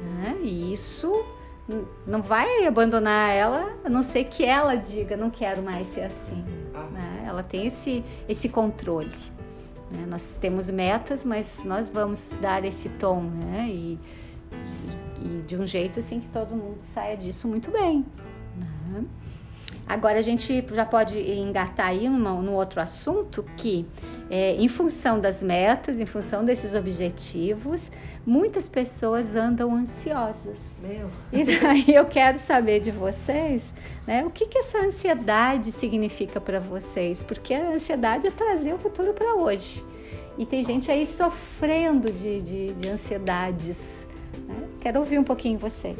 né? 0.03 0.38
E 0.43 0.71
isso 0.71 1.12
não 2.06 2.21
vai 2.21 2.65
abandonar 2.65 3.32
ela, 3.32 3.77
a 3.84 3.89
não 3.89 4.01
ser 4.01 4.25
que 4.25 4.45
ela 4.45 4.75
diga, 4.75 5.17
não 5.17 5.30
quero 5.30 5.62
mais 5.62 5.88
ser 5.88 6.01
assim. 6.01 6.43
Ah. 6.73 6.88
Né? 6.91 7.25
Ela 7.27 7.43
tem 7.43 7.67
esse, 7.67 8.03
esse 8.27 8.47
controle. 8.47 9.12
Né? 9.91 10.06
Nós 10.08 10.38
temos 10.39 10.69
metas, 10.69 11.25
mas 11.25 11.63
nós 11.65 11.89
vamos 11.89 12.30
dar 12.41 12.63
esse 12.63 12.89
tom, 12.89 13.21
né? 13.21 13.67
E, 13.69 13.99
e, 15.21 15.39
e 15.39 15.41
de 15.41 15.58
um 15.58 15.65
jeito 15.65 15.99
assim 15.99 16.19
que 16.19 16.27
todo 16.30 16.56
mundo 16.56 16.82
saia 16.82 17.17
disso 17.17 17.47
muito 17.47 17.69
bem. 17.71 18.06
Né? 18.56 19.03
Agora 19.88 20.19
a 20.19 20.21
gente 20.21 20.65
já 20.73 20.86
pode 20.86 21.17
engatar 21.17 21.88
aí 21.88 22.10
num 22.10 22.54
outro 22.54 22.82
assunto 22.82 23.45
que, 23.56 23.86
é, 24.30 24.54
em 24.56 24.67
função 24.67 25.17
das 25.19 25.41
metas, 25.41 25.97
em 25.97 26.06
função 26.06 26.43
desses 26.43 26.76
objetivos, 26.76 27.89
muitas 28.26 28.67
pessoas 28.67 29.34
andam 29.34 29.73
ansiosas. 29.73 30.58
Meu. 30.82 31.10
E 31.32 31.43
daí 31.45 31.95
eu 31.95 32.06
quero 32.06 32.38
saber 32.38 32.82
de 32.82 32.91
vocês, 32.91 33.73
né, 34.06 34.26
o 34.26 34.30
que, 34.30 34.45
que 34.45 34.58
essa 34.58 34.80
ansiedade 34.80 35.71
significa 35.71 36.41
para 36.41 36.60
vocês? 36.60 37.23
Porque 37.23 37.54
a 37.54 37.69
ansiedade 37.69 38.28
é 38.28 38.32
trazer 38.32 38.73
o 38.73 38.78
futuro 38.78 39.13
para 39.13 39.36
hoje. 39.36 39.86
E 40.38 40.45
tem 40.45 40.63
gente 40.63 40.91
aí 40.91 41.06
sofrendo 41.06 42.12
de, 42.12 42.41
de, 42.41 42.73
de 42.73 42.89
ansiedades. 42.89 44.06
Né? 44.47 44.67
Quero 44.80 45.00
ouvir 45.00 45.17
um 45.17 45.23
pouquinho 45.23 45.58
vocês. 45.58 45.97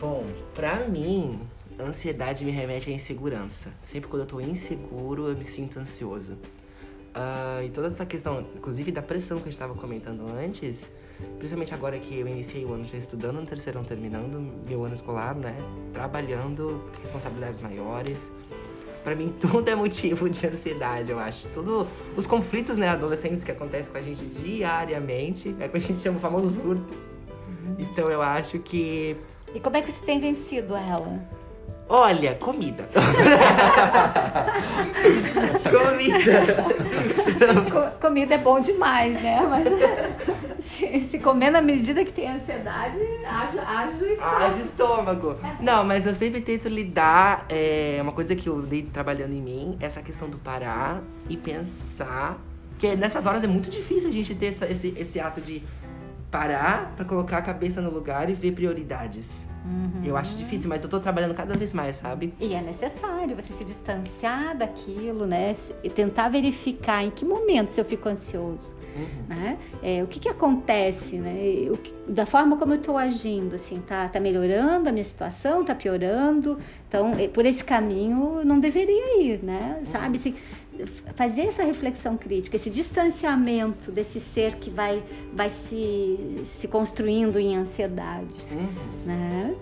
Bom, 0.00 0.24
para 0.54 0.86
mim, 0.86 1.40
ansiedade 1.80 2.44
me 2.44 2.50
remete 2.50 2.90
à 2.90 2.92
insegurança. 2.92 3.70
Sempre 3.82 4.08
quando 4.08 4.22
eu 4.22 4.26
tô 4.26 4.40
inseguro, 4.40 5.28
eu 5.28 5.36
me 5.36 5.44
sinto 5.44 5.78
ansioso. 5.78 6.32
Uh, 6.32 7.64
e 7.64 7.70
toda 7.70 7.88
essa 7.88 8.06
questão, 8.06 8.46
inclusive 8.54 8.92
da 8.92 9.02
pressão 9.02 9.38
que 9.38 9.44
a 9.44 9.46
gente 9.46 9.54
estava 9.54 9.74
comentando 9.74 10.24
antes, 10.28 10.90
principalmente 11.38 11.74
agora 11.74 11.98
que 11.98 12.18
eu 12.18 12.28
iniciei 12.28 12.64
o 12.64 12.72
ano 12.72 12.84
já 12.84 12.96
estudando 12.96 13.40
no 13.40 13.46
terceirão, 13.46 13.82
terminando 13.82 14.38
meu 14.68 14.84
ano 14.84 14.94
escolar, 14.94 15.34
né? 15.34 15.56
Trabalhando, 15.92 16.84
responsabilidades 17.02 17.60
maiores. 17.60 18.30
Para 19.02 19.14
mim, 19.14 19.34
tudo 19.40 19.68
é 19.68 19.74
motivo 19.74 20.28
de 20.28 20.46
ansiedade, 20.46 21.10
eu 21.10 21.18
acho. 21.18 21.48
Tudo, 21.48 21.88
os 22.16 22.26
conflitos, 22.26 22.76
né, 22.76 22.88
adolescentes 22.88 23.42
que 23.42 23.50
acontecem 23.50 23.90
com 23.90 23.98
a 23.98 24.02
gente 24.02 24.24
diariamente, 24.26 25.56
é 25.58 25.66
o 25.66 25.70
que 25.70 25.76
a 25.76 25.80
gente 25.80 26.00
chama 26.00 26.18
o 26.18 26.20
famoso 26.20 26.50
surto. 26.50 26.94
Uhum. 26.94 27.76
Então, 27.78 28.08
eu 28.10 28.22
acho 28.22 28.58
que. 28.58 29.16
E 29.54 29.58
como 29.58 29.76
é 29.76 29.82
que 29.82 29.90
você 29.90 30.04
tem 30.04 30.20
vencido 30.20 30.76
ela? 30.76 31.26
Olha, 31.88 32.34
comida. 32.34 32.86
comida. 35.64 36.42
Co 37.70 38.08
comida 38.08 38.34
é 38.34 38.38
bom 38.38 38.60
demais, 38.60 39.14
né? 39.22 39.40
Mas 39.48 39.66
se, 40.62 41.00
se, 41.04 41.18
comer 41.18 41.50
na 41.50 41.62
medida 41.62 42.04
que 42.04 42.12
tem 42.12 42.28
ansiedade, 42.30 42.98
age, 43.26 44.04
o 44.04 44.12
estômago. 44.12 44.44
Age 44.44 44.60
o 44.60 44.64
estômago. 44.64 45.36
Não, 45.60 45.82
mas 45.82 46.04
eu 46.04 46.14
sempre 46.14 46.42
tento 46.42 46.68
lidar. 46.68 47.46
É 47.48 47.98
uma 48.02 48.12
coisa 48.12 48.36
que 48.36 48.46
eu 48.50 48.60
dei 48.60 48.82
trabalhando 48.82 49.32
em 49.32 49.40
mim, 49.40 49.78
essa 49.80 50.02
questão 50.02 50.28
do 50.28 50.36
parar 50.36 51.02
e 51.26 51.38
pensar. 51.38 52.38
Que 52.78 52.94
nessas 52.94 53.24
horas 53.24 53.42
é 53.42 53.46
muito 53.46 53.70
difícil 53.70 54.10
a 54.10 54.12
gente 54.12 54.34
ter 54.34 54.46
essa, 54.48 54.70
esse, 54.70 54.92
esse 54.96 55.18
ato 55.18 55.40
de 55.40 55.62
parar 56.30 56.92
para 56.94 57.06
colocar 57.06 57.38
a 57.38 57.42
cabeça 57.42 57.80
no 57.80 57.90
lugar 57.90 58.28
e 58.28 58.34
ver 58.34 58.52
prioridades. 58.52 59.47
Uhum. 59.68 60.02
Eu 60.02 60.16
acho 60.16 60.34
difícil, 60.34 60.68
mas 60.68 60.82
eu 60.82 60.88
tô 60.88 60.98
trabalhando 60.98 61.34
cada 61.34 61.54
vez 61.54 61.74
mais, 61.74 61.98
sabe? 61.98 62.32
E 62.40 62.54
é 62.54 62.62
necessário 62.62 63.36
você 63.36 63.52
se 63.52 63.64
distanciar 63.64 64.56
daquilo, 64.56 65.26
né? 65.26 65.52
E 65.84 65.90
tentar 65.90 66.30
verificar 66.30 67.04
em 67.04 67.10
que 67.10 67.24
momento 67.24 67.76
eu 67.76 67.84
fico 67.84 68.08
ansioso, 68.08 68.74
uhum. 68.96 69.24
né? 69.28 69.58
É, 69.82 70.02
o 70.02 70.06
que 70.06 70.18
que 70.18 70.28
acontece, 70.28 71.16
né? 71.16 71.68
O, 71.70 72.10
da 72.10 72.24
forma 72.24 72.56
como 72.56 72.72
eu 72.72 72.78
tô 72.78 72.96
agindo, 72.96 73.54
assim, 73.54 73.80
tá, 73.80 74.08
tá 74.08 74.18
melhorando 74.18 74.88
a 74.88 74.92
minha 74.92 75.04
situação, 75.04 75.62
tá 75.62 75.74
piorando. 75.74 76.58
Então, 76.88 77.10
por 77.34 77.44
esse 77.44 77.62
caminho 77.62 78.42
não 78.44 78.58
deveria 78.58 79.22
ir, 79.22 79.42
né? 79.42 79.82
Sabe? 79.84 80.16
Assim, 80.16 80.34
fazer 81.14 81.42
essa 81.42 81.62
reflexão 81.62 82.16
crítica, 82.16 82.56
esse 82.56 82.70
distanciamento 82.70 83.90
desse 83.90 84.20
ser 84.20 84.54
que 84.56 84.70
vai, 84.70 85.02
vai 85.32 85.50
se, 85.50 86.42
se 86.44 86.68
construindo 86.68 87.38
em 87.38 87.56
ansiedades, 87.56 88.50
uhum. 88.52 88.68
né? 89.06 89.54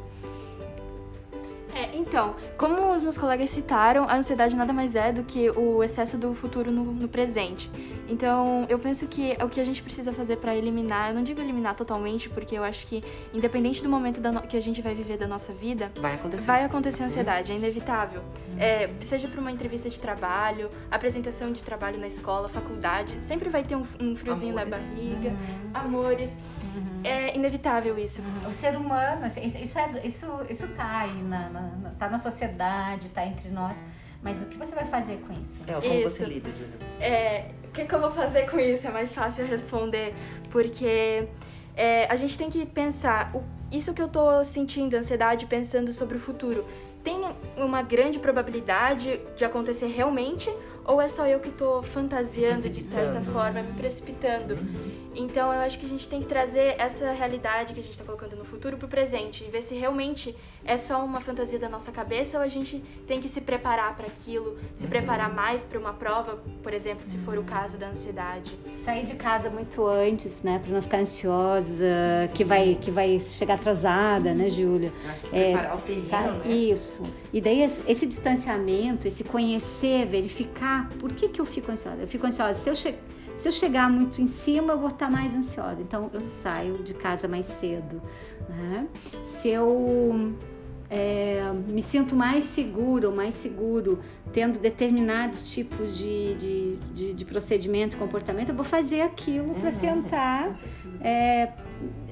É, 1.76 1.94
então, 1.94 2.34
como 2.56 2.94
os 2.94 3.02
meus 3.02 3.18
colegas 3.18 3.50
citaram, 3.50 4.08
a 4.08 4.16
ansiedade 4.16 4.56
nada 4.56 4.72
mais 4.72 4.94
é 4.94 5.12
do 5.12 5.22
que 5.22 5.50
o 5.50 5.84
excesso 5.84 6.16
do 6.16 6.32
futuro 6.34 6.70
no, 6.70 6.84
no 6.84 7.06
presente. 7.06 7.70
Então, 8.08 8.64
eu 8.70 8.78
penso 8.78 9.06
que 9.06 9.36
o 9.42 9.48
que 9.48 9.60
a 9.60 9.64
gente 9.64 9.82
precisa 9.82 10.10
fazer 10.10 10.36
para 10.36 10.56
eliminar, 10.56 11.10
eu 11.10 11.14
não 11.14 11.22
digo 11.22 11.38
eliminar 11.38 11.74
totalmente, 11.74 12.30
porque 12.30 12.56
eu 12.56 12.64
acho 12.64 12.86
que, 12.86 13.04
independente 13.34 13.82
do 13.82 13.90
momento 13.90 14.20
no, 14.22 14.40
que 14.40 14.56
a 14.56 14.60
gente 14.60 14.80
vai 14.80 14.94
viver 14.94 15.18
da 15.18 15.26
nossa 15.26 15.52
vida, 15.52 15.92
vai 16.00 16.14
acontecer, 16.14 16.46
vai 16.46 16.64
acontecer 16.64 17.02
ansiedade, 17.02 17.52
é 17.52 17.56
inevitável. 17.56 18.22
É, 18.58 18.88
seja 19.00 19.28
para 19.28 19.40
uma 19.40 19.52
entrevista 19.52 19.90
de 19.90 20.00
trabalho, 20.00 20.70
apresentação 20.90 21.52
de 21.52 21.62
trabalho 21.62 21.98
na 21.98 22.06
escola, 22.06 22.48
faculdade, 22.48 23.22
sempre 23.22 23.50
vai 23.50 23.62
ter 23.62 23.76
um, 23.76 23.84
um 24.00 24.16
friozinho 24.16 24.52
amores. 24.52 24.70
na 24.70 24.78
barriga, 24.78 25.28
uhum. 25.28 25.70
amores. 25.74 26.38
Uhum. 26.74 26.95
É 27.06 27.36
inevitável 27.36 27.98
isso. 27.98 28.22
O 28.46 28.52
ser 28.52 28.76
humano, 28.76 29.26
assim, 29.26 29.44
isso, 29.44 29.78
é, 29.78 30.00
isso, 30.04 30.26
isso 30.48 30.68
tá 30.68 31.00
aí 31.00 31.22
na, 31.22 31.48
na 31.48 31.90
tá 31.98 32.08
na 32.08 32.18
sociedade, 32.18 33.08
tá 33.10 33.26
entre 33.26 33.48
nós. 33.48 33.82
Mas 34.22 34.42
o 34.42 34.46
que 34.46 34.56
você 34.56 34.74
vai 34.74 34.86
fazer 34.86 35.18
com 35.26 35.32
isso? 35.40 35.62
É, 35.66 35.74
como 35.74 35.94
isso. 35.94 36.10
você 36.10 36.24
lida, 36.24 36.50
Júlia? 36.50 36.74
É, 37.00 37.50
o 37.64 37.70
que, 37.70 37.84
que, 37.84 37.94
eu 37.94 38.00
vou 38.00 38.10
fazer 38.10 38.50
com 38.50 38.58
isso? 38.58 38.86
É 38.86 38.90
mais 38.90 39.14
fácil 39.14 39.46
responder, 39.46 40.14
porque 40.50 41.28
é, 41.76 42.06
a 42.06 42.16
gente 42.16 42.36
tem 42.36 42.50
que 42.50 42.66
pensar, 42.66 43.30
o, 43.34 43.44
isso 43.70 43.94
que 43.94 44.02
eu 44.02 44.08
tô 44.08 44.42
sentindo, 44.42 44.94
ansiedade, 44.94 45.46
pensando 45.46 45.92
sobre 45.92 46.16
o 46.16 46.20
futuro, 46.20 46.66
tem 47.04 47.20
uma 47.56 47.82
grande 47.82 48.18
probabilidade 48.18 49.20
de 49.36 49.44
acontecer 49.44 49.86
realmente 49.86 50.50
ou 50.86 51.00
é 51.00 51.08
só 51.08 51.26
eu 51.26 51.40
que 51.40 51.50
tô 51.50 51.82
fantasiando 51.82 52.68
de 52.68 52.82
certa 52.82 53.20
forma, 53.20 53.62
me 53.62 53.72
precipitando? 53.72 54.54
Uhum. 54.54 55.10
Então 55.14 55.52
eu 55.52 55.60
acho 55.60 55.78
que 55.78 55.86
a 55.86 55.88
gente 55.88 56.08
tem 56.08 56.20
que 56.20 56.28
trazer 56.28 56.76
essa 56.78 57.10
realidade 57.12 57.74
que 57.74 57.80
a 57.80 57.82
gente 57.82 57.98
tá 57.98 58.04
colocando 58.04 58.36
no 58.36 58.44
futuro 58.44 58.76
pro 58.76 58.86
presente 58.86 59.44
e 59.44 59.50
ver 59.50 59.62
se 59.62 59.74
realmente 59.74 60.36
é 60.66 60.76
só 60.76 61.04
uma 61.04 61.20
fantasia 61.20 61.58
da 61.58 61.68
nossa 61.68 61.92
cabeça 61.92 62.38
ou 62.38 62.42
a 62.42 62.48
gente 62.48 62.82
tem 63.06 63.20
que 63.20 63.28
se 63.28 63.40
preparar 63.40 63.96
para 63.96 64.06
aquilo, 64.06 64.58
se 64.76 64.86
preparar 64.86 65.32
mais 65.32 65.62
para 65.64 65.78
uma 65.78 65.92
prova, 65.92 66.42
por 66.62 66.72
exemplo, 66.72 67.04
se 67.04 67.16
for 67.18 67.38
o 67.38 67.44
caso 67.44 67.78
da 67.78 67.88
ansiedade. 67.88 68.58
Sair 68.84 69.04
de 69.04 69.14
casa 69.14 69.48
muito 69.48 69.86
antes, 69.86 70.42
né, 70.42 70.58
para 70.58 70.72
não 70.72 70.82
ficar 70.82 70.98
ansiosa, 70.98 71.86
que 72.34 72.44
vai 72.44 72.76
que 72.80 72.90
vai 72.90 73.20
chegar 73.20 73.54
atrasada, 73.54 74.34
né, 74.34 74.48
Júlia? 74.48 74.92
Acho 75.08 75.20
que 75.22 75.36
é, 75.36 75.52
preparar 75.52 75.76
o 75.76 75.80
terreno, 75.80 76.38
né? 76.38 76.48
Isso. 76.48 77.02
E 77.32 77.40
daí 77.40 77.70
esse 77.86 78.06
distanciamento, 78.06 79.06
esse 79.06 79.24
conhecer, 79.24 80.06
verificar 80.06 80.88
por 80.98 81.12
que, 81.12 81.28
que 81.28 81.40
eu 81.40 81.44
fico 81.44 81.70
ansiosa? 81.70 82.02
Eu 82.02 82.08
fico 82.08 82.26
ansiosa. 82.26 82.54
Se 82.54 82.70
eu, 82.70 82.74
che 82.74 82.94
se 83.38 83.48
eu 83.48 83.52
chegar 83.52 83.90
muito 83.90 84.20
em 84.20 84.26
cima, 84.26 84.72
eu 84.72 84.78
vou 84.78 84.88
estar 84.88 85.10
mais 85.10 85.34
ansiosa. 85.34 85.80
Então, 85.80 86.10
eu 86.12 86.20
saio 86.20 86.74
de 86.78 86.94
casa 86.94 87.28
mais 87.28 87.46
cedo. 87.46 88.00
Né? 88.48 88.86
Se 89.24 89.48
eu 89.48 90.34
é, 90.88 91.52
me 91.68 91.82
sinto 91.82 92.14
mais 92.14 92.44
seguro, 92.44 93.14
mais 93.14 93.34
seguro, 93.34 94.00
tendo 94.32 94.58
determinados 94.58 95.52
tipos 95.52 95.96
de, 95.96 96.34
de, 96.34 96.76
de, 96.94 97.12
de 97.12 97.24
procedimento, 97.24 97.96
comportamento, 97.96 98.50
eu 98.50 98.54
vou 98.54 98.64
fazer 98.64 99.00
aquilo 99.00 99.54
para 99.54 99.70
uhum. 99.70 99.76
tentar. 99.78 100.56
É, 101.00 101.48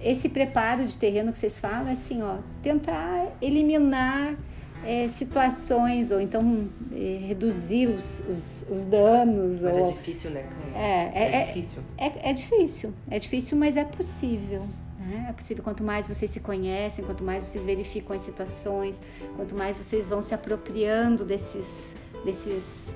esse 0.02 0.28
preparo 0.28 0.84
de 0.84 0.96
terreno 0.96 1.32
que 1.32 1.38
vocês 1.38 1.58
falam, 1.58 1.90
assim, 1.90 2.22
ó, 2.22 2.36
tentar 2.62 3.32
eliminar 3.40 4.36
é, 4.84 5.08
situações 5.08 6.10
ou 6.10 6.20
então 6.20 6.68
é, 6.92 7.18
reduzir 7.26 7.86
os, 7.86 8.22
os, 8.28 8.64
os 8.70 8.82
danos. 8.82 9.60
Mas 9.60 9.72
é 9.72 9.80
ou... 9.80 9.88
é 9.88 9.92
difícil, 9.92 10.30
né? 10.30 10.44
É, 10.74 10.80
é, 10.80 11.12
é, 11.14 11.36
é 11.36 11.44
difícil. 11.46 11.82
É, 11.96 12.30
é 12.30 12.32
difícil. 12.32 12.94
É 13.10 13.18
difícil, 13.18 13.58
mas 13.58 13.76
é 13.76 13.84
possível. 13.84 14.66
Né? 15.04 15.26
É 15.28 15.32
possível. 15.32 15.62
Quanto 15.62 15.82
mais 15.82 16.08
vocês 16.08 16.30
se 16.30 16.40
conhecem, 16.40 17.04
quanto 17.04 17.22
mais 17.22 17.44
vocês 17.44 17.64
verificam 17.66 18.16
as 18.16 18.22
situações, 18.22 19.00
quanto 19.36 19.54
mais 19.54 19.76
vocês 19.76 20.06
vão 20.06 20.22
se 20.22 20.34
apropriando 20.34 21.24
desses, 21.24 21.94
desses 22.24 22.94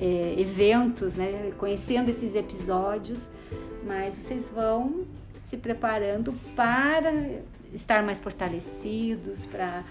é, 0.00 0.34
eventos, 0.38 1.14
né? 1.14 1.52
conhecendo 1.58 2.10
esses 2.10 2.34
episódios, 2.34 3.28
mais 3.84 4.16
vocês 4.16 4.50
vão 4.50 5.04
se 5.44 5.56
preparando 5.56 6.32
para 6.54 7.12
estar 7.72 8.02
mais 8.02 8.20
fortalecidos, 8.20 9.46
para 9.46 9.84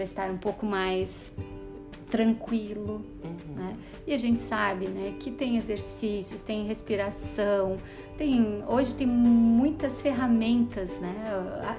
estar 0.00 0.30
um 0.30 0.38
pouco 0.38 0.64
mais 0.64 1.32
tranquilo, 2.10 3.04
né? 3.54 3.76
E 4.06 4.14
a 4.14 4.18
gente 4.18 4.40
sabe, 4.40 4.86
né, 4.86 5.14
que 5.18 5.30
tem 5.30 5.56
exercícios, 5.56 6.42
tem 6.42 6.64
respiração, 6.64 7.76
tem 8.16 8.62
hoje 8.66 8.94
tem 8.94 9.06
muitas 9.06 10.00
ferramentas, 10.00 10.98
né? 11.00 11.14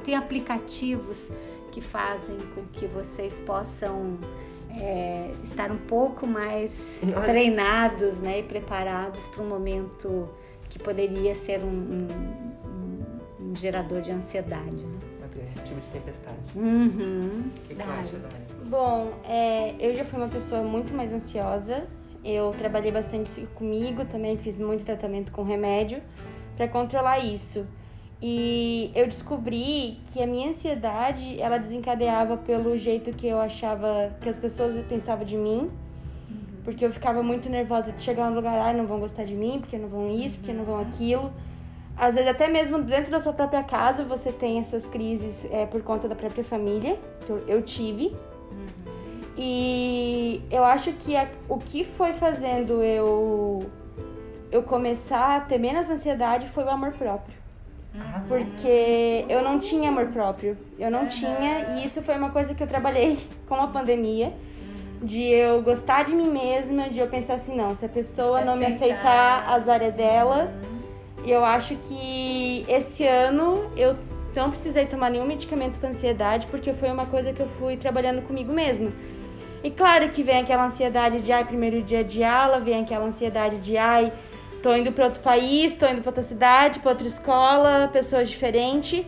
Tem 0.03 0.15
aplicativos 0.15 1.29
que 1.71 1.81
fazem 1.81 2.37
com 2.55 2.63
que 2.71 2.85
vocês 2.87 3.41
possam 3.41 4.17
é, 4.71 5.31
estar 5.43 5.71
um 5.71 5.77
pouco 5.77 6.27
mais 6.27 7.01
treinados, 7.25 8.17
né, 8.17 8.39
e 8.39 8.43
preparados 8.43 9.27
para 9.27 9.43
um 9.43 9.49
momento 9.49 10.29
que 10.69 10.77
poderia 10.77 11.33
ser 11.33 11.63
um, 11.63 11.67
um, 11.67 13.49
um 13.49 13.55
gerador 13.55 14.01
de 14.01 14.11
ansiedade, 14.11 14.85
né? 14.85 14.99
Tipo 15.65 15.79
de 15.79 15.87
tempestade. 15.87 16.37
Uhum. 16.55 17.43
O 17.45 17.61
que, 17.67 17.75
que 17.75 17.75
tu 17.75 17.81
acha, 17.81 18.17
Dani? 18.17 18.48
Bom, 18.69 19.13
é, 19.23 19.73
eu 19.79 19.95
já 19.95 20.05
fui 20.05 20.19
uma 20.19 20.27
pessoa 20.27 20.61
muito 20.61 20.93
mais 20.93 21.11
ansiosa. 21.11 21.87
Eu 22.23 22.53
trabalhei 22.55 22.91
bastante 22.91 23.47
comigo, 23.55 24.05
também 24.05 24.37
fiz 24.37 24.59
muito 24.59 24.85
tratamento 24.85 25.31
com 25.31 25.41
remédio 25.41 26.03
para 26.55 26.67
controlar 26.67 27.17
isso. 27.17 27.65
E 28.21 28.91
eu 28.93 29.07
descobri 29.07 29.97
que 30.13 30.21
a 30.21 30.27
minha 30.27 30.51
ansiedade, 30.51 31.41
ela 31.41 31.57
desencadeava 31.57 32.37
pelo 32.37 32.77
jeito 32.77 33.11
que 33.11 33.25
eu 33.25 33.39
achava 33.39 34.15
que 34.21 34.29
as 34.29 34.37
pessoas 34.37 34.85
pensavam 34.85 35.25
de 35.25 35.35
mim. 35.35 35.71
Porque 36.63 36.85
eu 36.85 36.91
ficava 36.91 37.23
muito 37.23 37.49
nervosa 37.49 37.91
de 37.91 38.03
chegar 38.03 38.29
no 38.29 38.35
lugar, 38.35 38.59
ah, 38.59 38.71
não 38.71 38.85
vão 38.85 38.99
gostar 38.99 39.23
de 39.23 39.33
mim, 39.33 39.57
porque 39.59 39.79
não 39.79 39.89
vão 39.89 40.11
isso, 40.13 40.37
porque 40.37 40.53
não 40.53 40.63
vão 40.63 40.79
aquilo. 40.79 41.33
Às 41.97 42.13
vezes 42.13 42.29
até 42.29 42.47
mesmo 42.47 42.79
dentro 42.83 43.09
da 43.09 43.19
sua 43.19 43.33
própria 43.33 43.63
casa 43.63 44.03
você 44.03 44.31
tem 44.31 44.59
essas 44.59 44.85
crises 44.85 45.43
é, 45.49 45.65
por 45.65 45.81
conta 45.81 46.07
da 46.07 46.13
própria 46.13 46.43
família. 46.43 46.99
Eu 47.47 47.63
tive. 47.63 48.15
E 49.37 50.41
eu 50.51 50.63
acho 50.65 50.91
que 50.93 51.15
a, 51.15 51.27
o 51.47 51.57
que 51.57 51.83
foi 51.83 52.11
fazendo 52.13 52.83
eu 52.83 53.69
eu 54.51 54.63
começar 54.63 55.37
a 55.37 55.39
ter 55.39 55.57
menos 55.57 55.89
ansiedade 55.89 56.47
foi 56.49 56.63
o 56.63 56.69
amor 56.69 56.91
próprio. 56.91 57.37
Porque 58.27 59.25
eu 59.27 59.41
não 59.43 59.59
tinha 59.59 59.89
amor 59.89 60.07
próprio. 60.07 60.57
Eu 60.77 60.89
não 60.91 61.07
tinha, 61.07 61.75
e 61.75 61.85
isso 61.85 62.01
foi 62.01 62.15
uma 62.15 62.29
coisa 62.29 62.53
que 62.53 62.61
eu 62.61 62.67
trabalhei 62.67 63.17
com 63.47 63.55
a 63.55 63.67
pandemia. 63.67 64.33
De 65.01 65.23
eu 65.23 65.61
gostar 65.61 66.03
de 66.03 66.13
mim 66.13 66.29
mesma, 66.29 66.89
de 66.89 66.99
eu 66.99 67.07
pensar 67.07 67.35
assim, 67.35 67.55
não, 67.55 67.73
se 67.73 67.85
a 67.85 67.89
pessoa 67.89 68.39
Se 68.39 68.45
não 68.45 68.57
me 68.57 68.65
aceitar. 68.65 68.95
aceitar, 68.97 69.49
azar 69.53 69.81
é 69.81 69.91
dela. 69.91 70.51
E 71.23 71.31
eu 71.31 71.43
acho 71.45 71.75
que 71.77 72.65
esse 72.67 73.05
ano 73.05 73.71
eu 73.77 73.95
não 74.35 74.49
precisei 74.49 74.85
tomar 74.85 75.09
nenhum 75.09 75.25
medicamento 75.25 75.79
para 75.79 75.89
ansiedade, 75.89 76.47
porque 76.47 76.73
foi 76.73 76.89
uma 76.91 77.05
coisa 77.05 77.33
que 77.33 77.41
eu 77.41 77.47
fui 77.59 77.77
trabalhando 77.77 78.21
comigo 78.21 78.53
mesma. 78.53 78.91
E 79.63 79.69
claro 79.69 80.07
que 80.09 80.23
vem 80.23 80.39
aquela 80.39 80.65
ansiedade 80.65 81.21
de, 81.21 81.31
ai, 81.31 81.43
primeiro 81.43 81.81
dia 81.81 82.03
de 82.03 82.23
aula, 82.23 82.59
vem 82.59 82.81
aquela 82.81 83.05
ansiedade 83.05 83.57
de, 83.57 83.77
ai, 83.77 84.13
tô 84.63 84.73
indo 84.73 84.91
para 84.91 85.05
outro 85.05 85.21
país, 85.21 85.73
tô 85.73 85.85
indo 85.85 86.01
para 86.01 86.09
outra 86.09 86.23
cidade, 86.23 86.79
para 86.79 86.91
outra 86.91 87.07
escola, 87.07 87.89
pessoas 87.91 88.29
diferentes. 88.29 89.05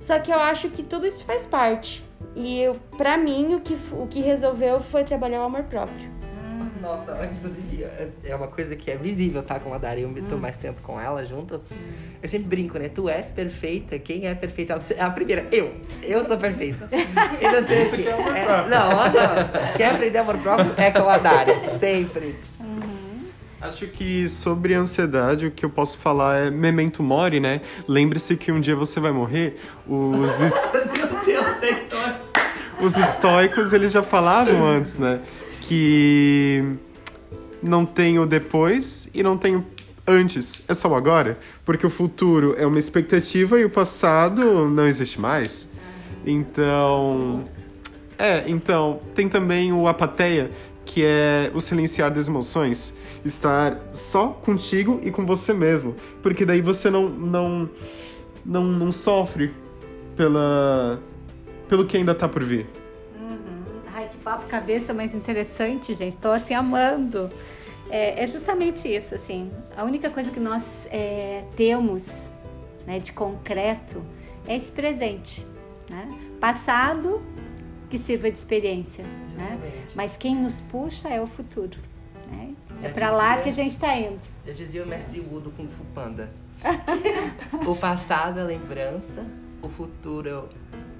Só 0.00 0.18
que 0.18 0.30
eu 0.30 0.38
acho 0.38 0.70
que 0.70 0.82
tudo 0.82 1.06
isso 1.06 1.24
faz 1.24 1.44
parte. 1.44 2.04
E 2.34 2.60
eu, 2.60 2.76
mim, 3.22 3.54
o 3.54 3.60
que, 3.60 3.76
o 3.92 4.06
que 4.06 4.20
resolveu 4.20 4.80
foi 4.80 5.04
trabalhar 5.04 5.40
o 5.40 5.44
amor 5.44 5.64
próprio. 5.64 6.15
Nossa, 6.80 7.30
inclusive, 7.32 7.82
é- 7.84 8.08
é 8.24 8.34
uma 8.36 8.48
coisa 8.48 8.76
que 8.76 8.90
é 8.90 8.96
visível, 8.96 9.42
tá? 9.42 9.58
Com 9.58 9.72
a 9.74 9.78
Dari, 9.78 10.02
eu 10.02 10.14
tô 10.28 10.36
mais 10.36 10.56
tempo 10.56 10.80
com 10.82 11.00
ela 11.00 11.24
junto. 11.24 11.60
Eu 12.22 12.28
sempre 12.28 12.46
brinco, 12.48 12.78
né? 12.78 12.88
Tu 12.88 13.08
és 13.08 13.30
perfeita, 13.32 13.98
quem 13.98 14.26
é 14.26 14.34
perfeita? 14.34 14.80
A 14.98 15.10
primeira, 15.10 15.46
eu. 15.52 15.72
Eu 16.02 16.24
sou 16.24 16.36
perfeita. 16.36 16.88
Eu 17.40 17.60
não 17.60 17.68
sei 17.68 17.82
Isso 17.82 17.96
que 17.96 18.08
é 18.08 18.12
amor 18.12 18.36
é, 18.36 18.44
próprio. 18.44 18.70
Não, 18.70 18.88
não. 18.90 19.72
Quer 19.76 19.90
aprender 19.94 20.18
amor 20.18 20.38
próprio? 20.38 20.72
É 20.76 20.90
com 20.90 21.08
a 21.08 21.18
Dari. 21.18 21.52
Sempre. 21.78 22.36
Acho 23.60 23.86
que 23.88 24.28
sobre 24.28 24.74
ansiedade 24.74 25.46
o 25.46 25.50
que 25.50 25.64
eu 25.64 25.70
posso 25.70 25.98
falar 25.98 26.46
é 26.46 26.50
memento 26.50 27.02
mori, 27.02 27.40
né? 27.40 27.60
Lembre-se 27.88 28.36
que 28.36 28.52
um 28.52 28.60
dia 28.60 28.76
você 28.76 29.00
vai 29.00 29.12
morrer. 29.12 29.58
Os, 29.88 30.40
es- 30.42 30.62
Meu 30.72 31.24
Deus, 31.24 31.62
Heitor. 31.62 32.14
os 32.80 32.96
estoicos 32.98 33.72
eles 33.72 33.90
já 33.92 34.02
falavam 34.02 34.64
antes, 34.66 34.98
né? 34.98 35.20
Que 35.68 36.64
não 37.62 37.84
tem 37.84 38.18
o 38.18 38.26
depois 38.26 39.08
e 39.12 39.22
não 39.22 39.36
tem 39.36 39.56
o 39.56 39.64
antes. 40.06 40.62
É 40.68 40.74
só 40.74 40.88
o 40.88 40.94
agora. 40.94 41.38
Porque 41.64 41.86
o 41.86 41.90
futuro 41.90 42.54
é 42.56 42.66
uma 42.66 42.78
expectativa 42.78 43.58
e 43.58 43.64
o 43.64 43.70
passado 43.70 44.68
não 44.68 44.86
existe 44.86 45.20
mais. 45.20 45.70
Então. 46.24 47.44
É, 48.18 48.44
então, 48.46 49.00
tem 49.14 49.28
também 49.28 49.74
o 49.74 49.86
apateia, 49.86 50.50
que 50.86 51.04
é 51.04 51.50
o 51.52 51.60
silenciar 51.60 52.10
das 52.10 52.28
emoções. 52.28 52.96
Estar 53.24 53.78
só 53.92 54.28
contigo 54.28 55.00
e 55.02 55.10
com 55.10 55.26
você 55.26 55.52
mesmo. 55.52 55.94
Porque 56.22 56.46
daí 56.46 56.62
você 56.62 56.88
não, 56.88 57.08
não, 57.08 57.68
não, 58.44 58.64
não 58.64 58.92
sofre 58.92 59.52
pela, 60.16 60.98
pelo 61.68 61.84
que 61.84 61.96
ainda 61.96 62.14
tá 62.14 62.28
por 62.28 62.42
vir. 62.42 62.66
Papo 64.26 64.48
cabeça 64.48 64.92
mais 64.92 65.14
interessante, 65.14 65.94
gente. 65.94 66.14
Estou 66.14 66.32
assim 66.32 66.52
amando. 66.52 67.30
É, 67.88 68.24
é 68.24 68.26
justamente 68.26 68.92
isso, 68.92 69.14
assim. 69.14 69.52
A 69.76 69.84
única 69.84 70.10
coisa 70.10 70.32
que 70.32 70.40
nós 70.40 70.88
é, 70.90 71.44
temos 71.54 72.32
né, 72.84 72.98
de 72.98 73.12
concreto 73.12 74.04
é 74.48 74.56
esse 74.56 74.72
presente. 74.72 75.46
Né? 75.88 76.18
Passado 76.40 77.20
que 77.88 78.00
sirva 78.00 78.28
de 78.28 78.36
experiência. 78.36 79.04
Né? 79.36 79.60
Mas 79.94 80.16
quem 80.16 80.34
nos 80.34 80.60
puxa 80.60 81.08
é 81.08 81.22
o 81.22 81.28
futuro. 81.28 81.78
Né? 82.28 82.52
É 82.82 82.88
para 82.88 83.12
lá 83.12 83.36
que 83.36 83.48
a 83.48 83.52
gente 83.52 83.74
está 83.74 83.96
indo. 83.96 84.18
Já 84.44 84.52
dizia 84.52 84.82
o 84.82 84.88
mestre 84.88 85.20
Wu 85.20 85.38
do 85.38 85.52
Kung 85.52 85.68
Fu 85.68 85.84
Panda. 85.94 86.28
o 87.64 87.76
passado 87.76 88.40
é 88.40 88.42
lembrança, 88.42 89.24
o 89.62 89.68
futuro 89.68 90.48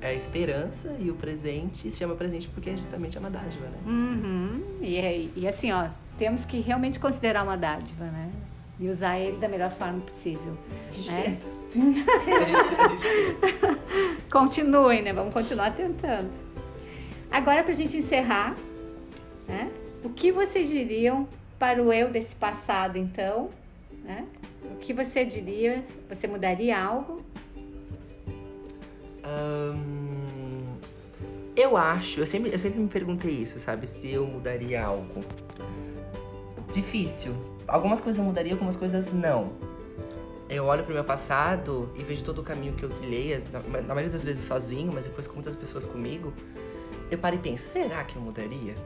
é 0.00 0.14
esperança 0.14 0.94
e 1.00 1.10
o 1.10 1.14
presente 1.14 1.90
se 1.90 1.98
chama 1.98 2.14
presente 2.14 2.48
porque 2.48 2.70
é 2.70 2.76
justamente 2.76 3.18
uma 3.18 3.30
dádiva, 3.30 3.66
né? 3.66 3.78
Uhum. 3.86 4.62
E, 4.80 4.96
é- 4.96 5.28
e 5.34 5.46
assim, 5.48 5.72
ó, 5.72 5.88
temos 6.18 6.44
que 6.44 6.60
realmente 6.60 6.98
considerar 7.00 7.42
uma 7.42 7.56
dádiva, 7.56 8.04
né? 8.04 8.30
E 8.78 8.88
usar 8.88 9.18
ele 9.18 9.38
da 9.38 9.48
melhor 9.48 9.70
forma 9.70 10.00
possível. 10.00 10.56
A 10.88 10.92
gente 10.92 11.10
né? 11.10 11.22
tenta. 11.22 11.56
A 11.76 12.18
gente- 12.20 12.80
a 12.80 12.88
gente 12.88 13.40
tenta. 13.40 13.78
Continuem, 14.30 15.02
né? 15.02 15.12
Vamos 15.12 15.32
continuar 15.32 15.70
tentando. 15.74 16.30
Agora, 17.30 17.62
para 17.62 17.72
a 17.72 17.74
gente 17.74 17.96
encerrar, 17.96 18.54
né? 19.48 19.70
O 20.04 20.10
que 20.10 20.30
vocês 20.30 20.68
diriam 20.68 21.26
para 21.58 21.82
o 21.82 21.92
eu 21.92 22.10
desse 22.10 22.34
passado, 22.36 22.96
então? 22.98 23.50
Né? 24.04 24.24
O 24.72 24.76
que 24.76 24.92
você 24.92 25.24
diria? 25.24 25.82
Você 26.08 26.26
mudaria 26.28 26.78
algo? 26.78 27.22
Eu 31.56 31.76
acho, 31.76 32.20
eu 32.20 32.26
sempre, 32.26 32.52
eu 32.52 32.58
sempre 32.58 32.78
me 32.78 32.88
perguntei 32.88 33.30
isso, 33.30 33.58
sabe? 33.58 33.86
Se 33.86 34.10
eu 34.10 34.26
mudaria 34.26 34.84
algo. 34.84 35.24
Difícil. 36.72 37.34
Algumas 37.66 38.00
coisas 38.00 38.18
eu 38.18 38.24
mudaria, 38.24 38.52
algumas 38.52 38.76
coisas 38.76 39.12
não. 39.12 39.52
Eu 40.48 40.66
olho 40.66 40.84
pro 40.84 40.94
meu 40.94 41.02
passado 41.02 41.90
e 41.96 42.04
vejo 42.04 42.22
todo 42.22 42.40
o 42.40 42.42
caminho 42.44 42.74
que 42.74 42.84
eu 42.84 42.90
trilhei, 42.90 43.36
na, 43.50 43.60
na 43.80 43.94
maioria 43.94 44.10
das 44.10 44.22
vezes 44.22 44.44
sozinho, 44.44 44.92
mas 44.92 45.06
depois 45.06 45.26
com 45.26 45.34
muitas 45.34 45.54
pessoas 45.54 45.84
comigo. 45.84 46.32
Eu 47.10 47.18
paro 47.18 47.36
e 47.36 47.38
penso, 47.38 47.64
será 47.64 48.04
que 48.04 48.16
eu 48.16 48.22
mudaria? 48.22 48.76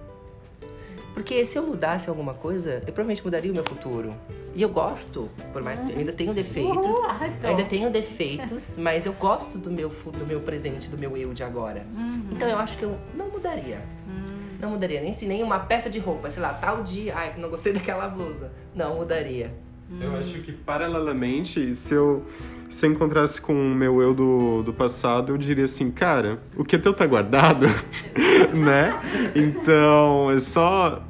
Porque 1.14 1.44
se 1.44 1.58
eu 1.58 1.66
mudasse 1.66 2.08
alguma 2.08 2.34
coisa, 2.34 2.74
eu 2.86 2.92
provavelmente 2.92 3.24
mudaria 3.24 3.50
o 3.50 3.54
meu 3.54 3.64
futuro. 3.64 4.14
E 4.54 4.62
eu 4.62 4.68
gosto, 4.68 5.28
por 5.52 5.62
mais 5.62 5.80
que 5.80 5.92
eu 5.92 5.98
ainda 5.98 6.12
tenho 6.12 6.34
defeitos. 6.34 6.96
Arrasou. 7.04 7.50
Ainda 7.50 7.64
tenho 7.64 7.90
defeitos, 7.90 8.76
mas 8.82 9.06
eu 9.06 9.12
gosto 9.12 9.58
do 9.58 9.70
meu, 9.70 9.88
do 9.88 10.26
meu 10.26 10.40
presente, 10.40 10.88
do 10.88 10.98
meu 10.98 11.16
eu 11.16 11.32
de 11.32 11.42
agora. 11.42 11.86
Então 12.30 12.48
eu 12.48 12.58
acho 12.58 12.76
que 12.76 12.84
eu 12.84 12.96
não 13.14 13.28
mudaria. 13.28 13.80
Não 14.60 14.70
mudaria 14.70 15.00
nem 15.00 15.12
se 15.12 15.24
nem 15.24 15.42
uma 15.42 15.60
peça 15.60 15.88
de 15.88 15.98
roupa, 15.98 16.28
sei 16.28 16.42
lá, 16.42 16.52
tal 16.52 16.82
dia, 16.82 17.14
ai, 17.16 17.32
que 17.34 17.40
não 17.40 17.48
gostei 17.48 17.72
daquela 17.74 18.08
blusa. 18.08 18.52
Não 18.74 18.96
mudaria. 18.96 19.52
Eu 20.00 20.16
acho 20.16 20.40
que, 20.40 20.52
paralelamente, 20.52 21.74
se 21.74 21.94
eu, 21.94 22.24
se 22.70 22.86
eu 22.86 22.92
encontrasse 22.92 23.40
com 23.40 23.52
o 23.52 23.74
meu 23.74 24.00
eu 24.00 24.14
do, 24.14 24.62
do 24.62 24.72
passado, 24.72 25.32
eu 25.32 25.36
diria 25.36 25.64
assim, 25.64 25.90
cara, 25.90 26.38
o 26.56 26.64
que 26.64 26.76
é 26.76 26.78
teu 26.78 26.94
tá 26.94 27.04
guardado, 27.04 27.66
né? 28.54 28.98
Então, 29.34 30.30
é 30.30 30.38
só 30.38 31.02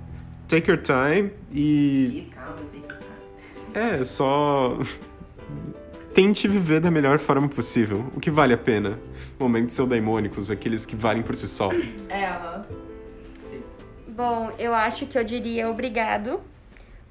take 0.49 0.71
your 0.71 0.81
time 0.81 1.31
e 1.53 2.27
E 2.29 2.31
calma, 2.35 2.57
tem 2.73 2.81
que 2.81 2.89
pensar. 2.89 3.07
é 3.75 4.03
só 4.03 4.79
tente 6.15 6.49
viver 6.49 6.81
da 6.81 6.91
melhor 6.91 7.19
forma 7.19 7.49
possível, 7.49 8.11
o 8.17 8.21
que 8.21 8.31
vale 8.31 8.53
a 8.55 8.59
pena. 8.59 8.99
Momentos 9.39 9.79
eudaimônicos, 9.79 10.51
aqueles 10.51 10.85
que 10.85 10.97
valem 10.97 11.23
por 11.23 11.37
si 11.37 11.47
só. 11.47 11.71
É. 12.09 12.31
Bom, 14.09 14.53
eu 14.59 14.75
acho 14.75 15.07
que 15.07 15.17
eu 15.17 15.25
diria 15.25 15.69
obrigado, 15.69 16.41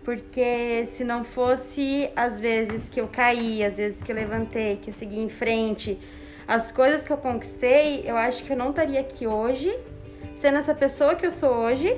porque 0.10 0.88
se 0.92 1.04
não 1.04 1.24
fosse 1.24 2.10
as 2.16 2.40
vezes 2.40 2.90
que 2.90 3.00
eu 3.00 3.08
caí, 3.08 3.64
as 3.64 3.78
vezes 3.78 4.02
que 4.02 4.12
eu 4.12 4.16
levantei, 4.16 4.78
que 4.78 4.90
eu 4.90 4.94
segui 4.94 5.20
em 5.20 5.30
frente, 5.30 6.00
as 6.48 6.72
coisas 6.72 7.06
que 7.06 7.14
eu 7.14 7.18
conquistei, 7.18 8.02
eu 8.04 8.18
acho 8.18 8.44
que 8.44 8.52
eu 8.52 8.58
não 8.58 8.72
estaria 8.72 9.00
aqui 9.00 9.28
hoje, 9.28 9.72
sendo 10.42 10.58
essa 10.58 10.74
pessoa 10.74 11.14
que 11.14 11.28
eu 11.28 11.30
sou 11.30 11.52
hoje, 11.52 11.96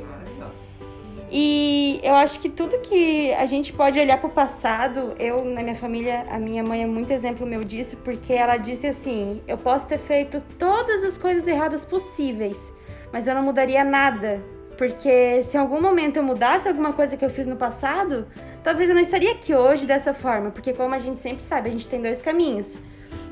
E 1.32 2.02
eu 2.04 2.14
acho 2.14 2.42
que 2.42 2.50
tudo 2.50 2.80
que 2.80 3.34
a 3.36 3.46
gente 3.46 3.72
pode 3.72 3.98
olhar 3.98 4.18
para 4.18 4.28
o 4.28 4.34
passado, 4.34 5.14
eu 5.18 5.46
na 5.46 5.64
minha 5.64 5.76
família, 5.76 6.26
a 6.30 6.38
minha 6.38 6.62
mãe 6.62 6.84
é 6.84 6.86
muito 6.86 7.14
exemplo 7.14 7.48
meu 7.48 7.64
disso, 7.64 7.96
porque 8.04 8.34
ela 8.34 8.58
disse 8.58 8.88
assim: 8.88 9.42
eu 9.48 9.58
posso 9.58 9.88
ter 9.88 10.00
feito 10.00 10.44
todas 10.60 11.02
as 11.02 11.18
coisas 11.18 11.48
erradas 11.48 11.86
possíveis, 11.86 12.74
mas 13.14 13.26
eu 13.26 13.34
não 13.34 13.44
mudaria 13.44 13.86
nada, 13.86 14.44
porque 14.78 15.44
se 15.44 15.58
em 15.58 15.60
algum 15.60 15.82
momento 15.82 16.18
eu 16.18 16.24
mudasse 16.24 16.68
alguma 16.68 16.94
coisa 16.94 17.16
que 17.18 17.24
eu 17.24 17.30
fiz 17.30 17.46
no 17.46 17.56
passado, 17.56 18.28
talvez 18.64 18.90
eu 18.90 18.96
não 18.96 19.02
estaria 19.02 19.32
aqui 19.32 19.54
hoje 19.54 19.86
dessa 19.86 20.14
forma, 20.14 20.52
porque 20.52 20.74
como 20.74 20.94
a 20.94 21.00
gente 21.00 21.20
sempre 21.20 21.44
sabe, 21.44 21.70
a 21.70 21.72
gente 21.72 21.88
tem 21.88 22.02
dois 22.02 22.22
caminhos. 22.22 22.76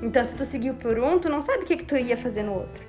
Então, 0.01 0.23
se 0.23 0.35
tu 0.35 0.45
seguiu 0.45 0.73
por 0.75 0.97
um, 0.97 1.19
tu 1.19 1.29
não 1.29 1.41
sabe 1.41 1.63
o 1.63 1.65
que, 1.65 1.77
que 1.77 1.85
tu 1.85 1.95
ia 1.97 2.15
fazer 2.15 2.43
no 2.43 2.53
outro. 2.53 2.83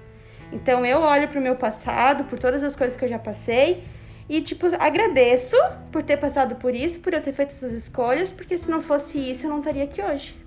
Então, 0.53 0.85
eu 0.85 1.01
olho 1.01 1.29
pro 1.29 1.41
meu 1.41 1.57
passado, 1.57 2.25
por 2.25 2.39
todas 2.39 2.63
as 2.63 2.77
coisas 2.77 2.97
que 2.97 3.05
eu 3.05 3.09
já 3.09 3.19
passei, 3.19 3.85
e, 4.29 4.41
tipo, 4.41 4.67
agradeço 4.79 5.57
por 5.91 6.03
ter 6.03 6.17
passado 6.17 6.55
por 6.55 6.75
isso, 6.75 7.01
por 7.01 7.13
eu 7.13 7.21
ter 7.21 7.33
feito 7.33 7.51
essas 7.51 7.73
escolhas, 7.73 8.31
porque 8.31 8.57
se 8.57 8.71
não 8.71 8.81
fosse 8.81 9.19
isso, 9.19 9.47
eu 9.47 9.51
não 9.51 9.59
estaria 9.59 9.83
aqui 9.83 10.01
hoje. 10.01 10.40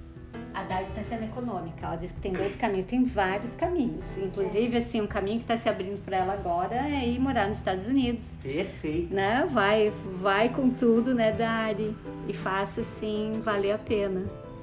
A 0.53 0.63
Dali 0.63 0.87
está 0.89 1.01
sendo 1.01 1.23
econômica. 1.23 1.85
Ela 1.85 1.95
diz 1.95 2.11
que 2.11 2.19
tem 2.19 2.31
dois 2.31 2.55
caminhos, 2.55 2.85
tem 2.85 3.03
vários 3.03 3.51
caminhos. 3.53 4.17
Inclusive, 4.17 4.77
assim, 4.77 5.01
um 5.01 5.07
caminho 5.07 5.37
que 5.37 5.45
está 5.45 5.57
se 5.57 5.67
abrindo 5.67 6.03
para 6.05 6.17
ela 6.17 6.33
agora 6.33 6.75
é 6.75 7.07
ir 7.07 7.19
morar 7.19 7.47
nos 7.47 7.57
Estados 7.57 7.87
Unidos. 7.87 8.31
Perfeito. 8.41 9.13
Né? 9.13 9.47
Vai, 9.51 9.91
vai 10.21 10.49
com 10.49 10.69
tudo, 10.69 11.15
né, 11.15 11.31
Dari? 11.31 11.95
E 12.27 12.33
faça, 12.33 12.81
assim, 12.81 13.41
valer 13.43 13.71
a 13.71 13.77
pena. 13.77 14.19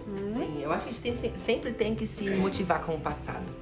Né? 0.07 0.47
Sim, 0.47 0.63
eu 0.63 0.73
acho 0.73 0.85
que 0.85 0.91
a 0.91 0.93
gente 0.93 1.19
tem, 1.19 1.37
sempre 1.37 1.73
tem 1.73 1.95
que 1.95 2.07
se 2.07 2.29
motivar 2.31 2.83
com 2.83 2.95
o 2.95 3.01
passado. 3.01 3.53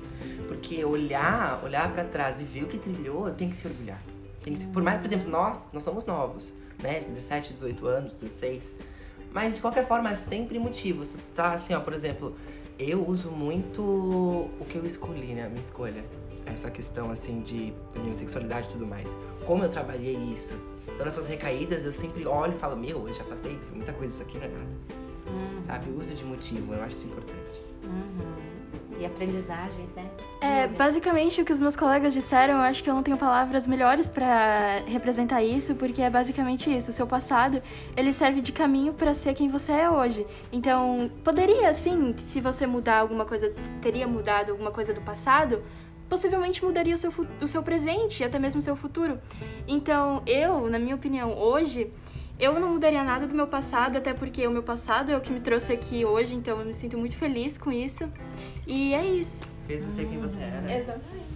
Porque 0.47 0.85
olhar, 0.85 1.63
olhar 1.65 1.91
para 1.93 2.05
trás 2.05 2.41
e 2.41 2.45
ver 2.45 2.65
o 2.65 2.67
que 2.67 2.79
trilhou, 2.79 3.31
tem 3.31 3.49
que 3.49 3.57
se 3.57 3.67
orgulhar. 3.67 4.01
Tem 4.43 4.53
que 4.53 4.61
se, 4.61 4.67
por 4.67 4.83
mais, 4.83 4.99
por 5.01 5.07
exemplo, 5.07 5.31
nós, 5.31 5.69
nós 5.73 5.83
somos 5.83 6.07
novos, 6.07 6.55
né? 6.83 7.01
17, 7.01 7.55
18 7.55 7.87
anos, 7.87 8.15
16. 8.17 8.75
Mas 9.39 9.55
de 9.55 9.61
qualquer 9.61 9.87
forma, 9.87 10.11
é 10.11 10.17
sempre 10.17 10.59
motivo. 10.59 11.05
Se 11.05 11.17
tu 11.17 11.23
tá 11.33 11.53
assim, 11.53 11.73
ó, 11.73 11.79
por 11.79 11.93
exemplo, 11.93 12.35
eu 12.77 13.09
uso 13.09 13.31
muito 13.31 13.81
o 13.81 14.67
que 14.69 14.75
eu 14.75 14.85
escolhi, 14.85 15.33
né? 15.33 15.45
A 15.45 15.49
minha 15.49 15.61
escolha. 15.61 16.05
Essa 16.45 16.73
questão, 16.73 17.13
assim, 17.13 17.41
de 17.41 17.73
minha 18.01 18.13
sexualidade 18.13 18.67
e 18.67 18.73
tudo 18.73 18.85
mais. 18.85 19.15
Como 19.47 19.63
eu 19.63 19.69
trabalhei 19.69 20.17
isso. 20.17 20.61
Então, 20.93 21.05
nessas 21.05 21.29
recaídas, 21.29 21.85
eu 21.85 21.93
sempre 21.93 22.27
olho 22.27 22.55
e 22.55 22.59
falo, 22.59 22.77
meu, 22.77 23.07
eu 23.07 23.15
já 23.15 23.23
passei 23.23 23.57
muita 23.73 23.93
coisa, 23.93 24.13
isso 24.13 24.23
aqui 24.23 24.39
não 24.39 24.45
é 24.45 24.49
nada. 24.49 24.77
Uhum. 25.29 25.63
Sabe? 25.63 25.89
O 25.89 26.01
uso 26.01 26.15
de 26.15 26.25
motivo, 26.25 26.75
eu 26.75 26.83
acho 26.83 26.97
isso 26.97 27.07
importante. 27.07 27.63
Uhum. 27.85 28.48
E 28.99 29.07
aprendizagens, 29.07 29.95
né? 29.95 30.11
É, 30.41 30.67
basicamente 30.67 31.41
o 31.41 31.45
que 31.45 31.53
os 31.53 31.61
meus 31.61 31.77
colegas 31.77 32.13
disseram, 32.13 32.55
eu 32.55 32.61
acho 32.61 32.83
que 32.83 32.91
eu 32.91 32.95
não 32.95 33.03
tenho 33.03 33.17
palavras 33.17 33.67
melhores 33.67 34.09
para 34.09 34.83
representar 34.87 35.43
isso, 35.43 35.75
porque 35.77 36.03
é 36.03 36.11
basicamente 36.11 36.75
isso. 36.75 36.91
O 36.91 36.93
seu 36.93 37.07
passado, 37.07 37.63
ele 37.97 38.13
serve 38.13 38.41
de 38.41 38.51
caminho 38.51 38.93
para 38.93 39.15
ser 39.15 39.35
quem 39.35 39.49
você 39.49 39.73
é 39.73 39.91
hoje. 39.91 40.27
Então, 40.53 41.11
poderia, 41.23 41.73
sim, 41.73 42.15
se 42.19 42.41
você 42.41 42.67
mudar 42.67 42.99
alguma 42.99 43.25
coisa, 43.25 43.53
teria 43.81 44.07
mudado 44.07 44.51
alguma 44.51 44.73
coisa 44.73 44.93
do 44.93 45.01
passado, 45.01 45.63
possivelmente 46.09 46.65
mudaria 46.65 46.95
o 46.95 46.99
seu, 46.99 47.13
o 47.41 47.47
seu 47.47 47.63
presente 47.63 48.23
e 48.23 48.25
até 48.25 48.39
mesmo 48.39 48.59
o 48.59 48.63
seu 48.63 48.75
futuro. 48.75 49.21
Então, 49.67 50.23
eu, 50.27 50.69
na 50.69 50.79
minha 50.79 50.97
opinião, 50.97 51.39
hoje, 51.39 51.93
eu 52.39 52.59
não 52.59 52.73
mudaria 52.73 53.03
nada 53.03 53.27
do 53.27 53.35
meu 53.35 53.47
passado, 53.47 53.99
até 53.99 54.15
porque 54.15 54.47
o 54.47 54.51
meu 54.51 54.63
passado 54.63 55.11
é 55.11 55.17
o 55.17 55.21
que 55.21 55.33
me 55.33 55.41
trouxe 55.41 55.73
aqui 55.73 56.05
hoje, 56.05 56.35
então 56.35 56.59
eu 56.59 56.65
me 56.65 56.73
sinto 56.73 56.97
muito 56.97 57.17
feliz 57.17 57.59
com 57.59 57.73
isso. 57.73 58.11
E 58.67 58.95
é 58.95 59.05
isso. 59.05 59.47
Fez 59.67 59.85
você 59.85 60.05
quem 60.05 60.19
você 60.19 60.39
era. 60.41 60.73
Exatamente. 60.73 61.29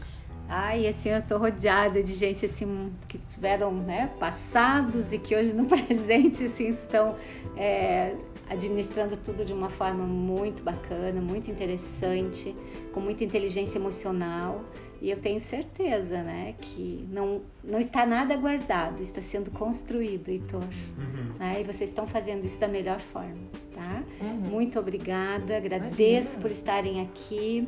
Ai, 0.49 0.87
assim, 0.87 1.09
eu 1.09 1.23
tô 1.23 1.38
rodeada 1.38 2.03
de 2.03 2.12
gente, 2.12 2.45
assim, 2.45 2.93
que 3.09 3.19
tiveram, 3.19 3.73
né, 3.73 4.11
passados 4.21 5.12
e 5.12 5.19
que 5.19 5.35
hoje 5.35 5.55
no 5.55 5.65
presente, 5.67 6.45
assim, 6.45 6.69
estão 6.69 7.17
é, 7.57 8.15
administrando 8.51 9.17
tudo 9.17 9.45
de 9.45 9.53
uma 9.53 9.71
forma 9.71 10.05
muito 10.05 10.62
bacana, 10.62 11.21
muito 11.21 11.51
interessante, 11.51 12.55
com 12.93 13.01
muita 13.01 13.25
inteligência 13.25 13.79
emocional. 13.79 14.62
E 15.03 15.11
eu 15.11 15.17
tenho 15.17 15.41
certeza, 15.41 16.23
né, 16.23 16.55
que 16.61 17.05
não, 17.11 17.43
não 17.65 17.81
está 17.81 18.07
nada 18.07 18.37
guardado, 18.37 19.03
está 19.03 19.21
sendo 19.21 19.51
construído, 19.51 20.29
Heitor. 20.29 20.62
Uhum. 20.62 21.35
Né? 21.41 21.61
E 21.61 21.65
vocês 21.65 21.91
estão 21.91 22.07
fazendo 22.07 22.45
isso 22.45 22.61
da 22.61 22.69
melhor 22.69 23.01
forma, 23.01 23.37
tá? 23.75 24.05
Uhum. 24.21 24.51
Muito 24.51 24.79
obrigada, 24.79 25.57
agradeço 25.57 26.35
Imagina. 26.37 26.41
por 26.43 26.51
estarem 26.53 27.01
aqui. 27.01 27.67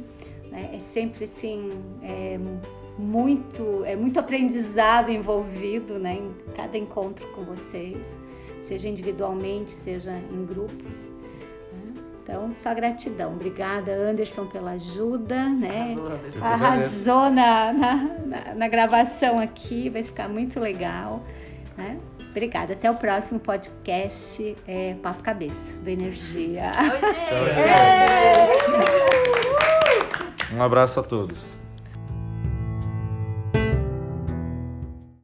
né? 0.49 0.71
É 0.75 0.79
sempre 0.79 1.25
assim, 1.25 1.71
é 2.05 2.39
muito, 2.97 3.85
é 3.85 3.97
muito 3.97 4.21
aprendizado 4.21 5.11
envolvido, 5.11 5.99
né, 5.99 6.15
em 6.15 6.53
cada 6.55 6.79
encontro 6.79 7.27
com 7.33 7.43
vocês, 7.43 8.17
seja 8.63 8.89
individualmente, 8.89 9.73
seja 9.73 10.13
em 10.33 10.47
grupos. 10.47 11.09
Então, 12.25 12.51
só 12.53 12.75
gratidão. 12.75 13.35
Obrigada, 13.35 13.93
Anderson, 13.93 14.47
pela 14.47 14.71
ajuda, 14.73 15.47
né? 15.51 15.95
Eu 15.95 16.43
Arrasou 16.43 17.31
na, 17.31 17.71
na, 17.71 17.95
na, 18.25 18.55
na 18.55 18.69
gravação 18.69 19.39
aqui, 19.39 19.91
vai 19.91 20.03
ficar 20.03 20.27
muito 20.27 20.59
legal. 20.59 21.23
Né? 21.77 21.99
Obrigada. 22.31 22.73
Até 22.73 22.91
o 22.91 22.95
próximo 22.95 23.39
podcast 23.39 24.57
é, 24.67 24.95
Papo 25.03 25.23
Cabeça, 25.23 25.75
do 25.77 25.89
Energia. 25.91 26.73
Um 30.53 30.63
abraço 30.63 31.01
a 31.01 31.03
todos. 31.03 31.54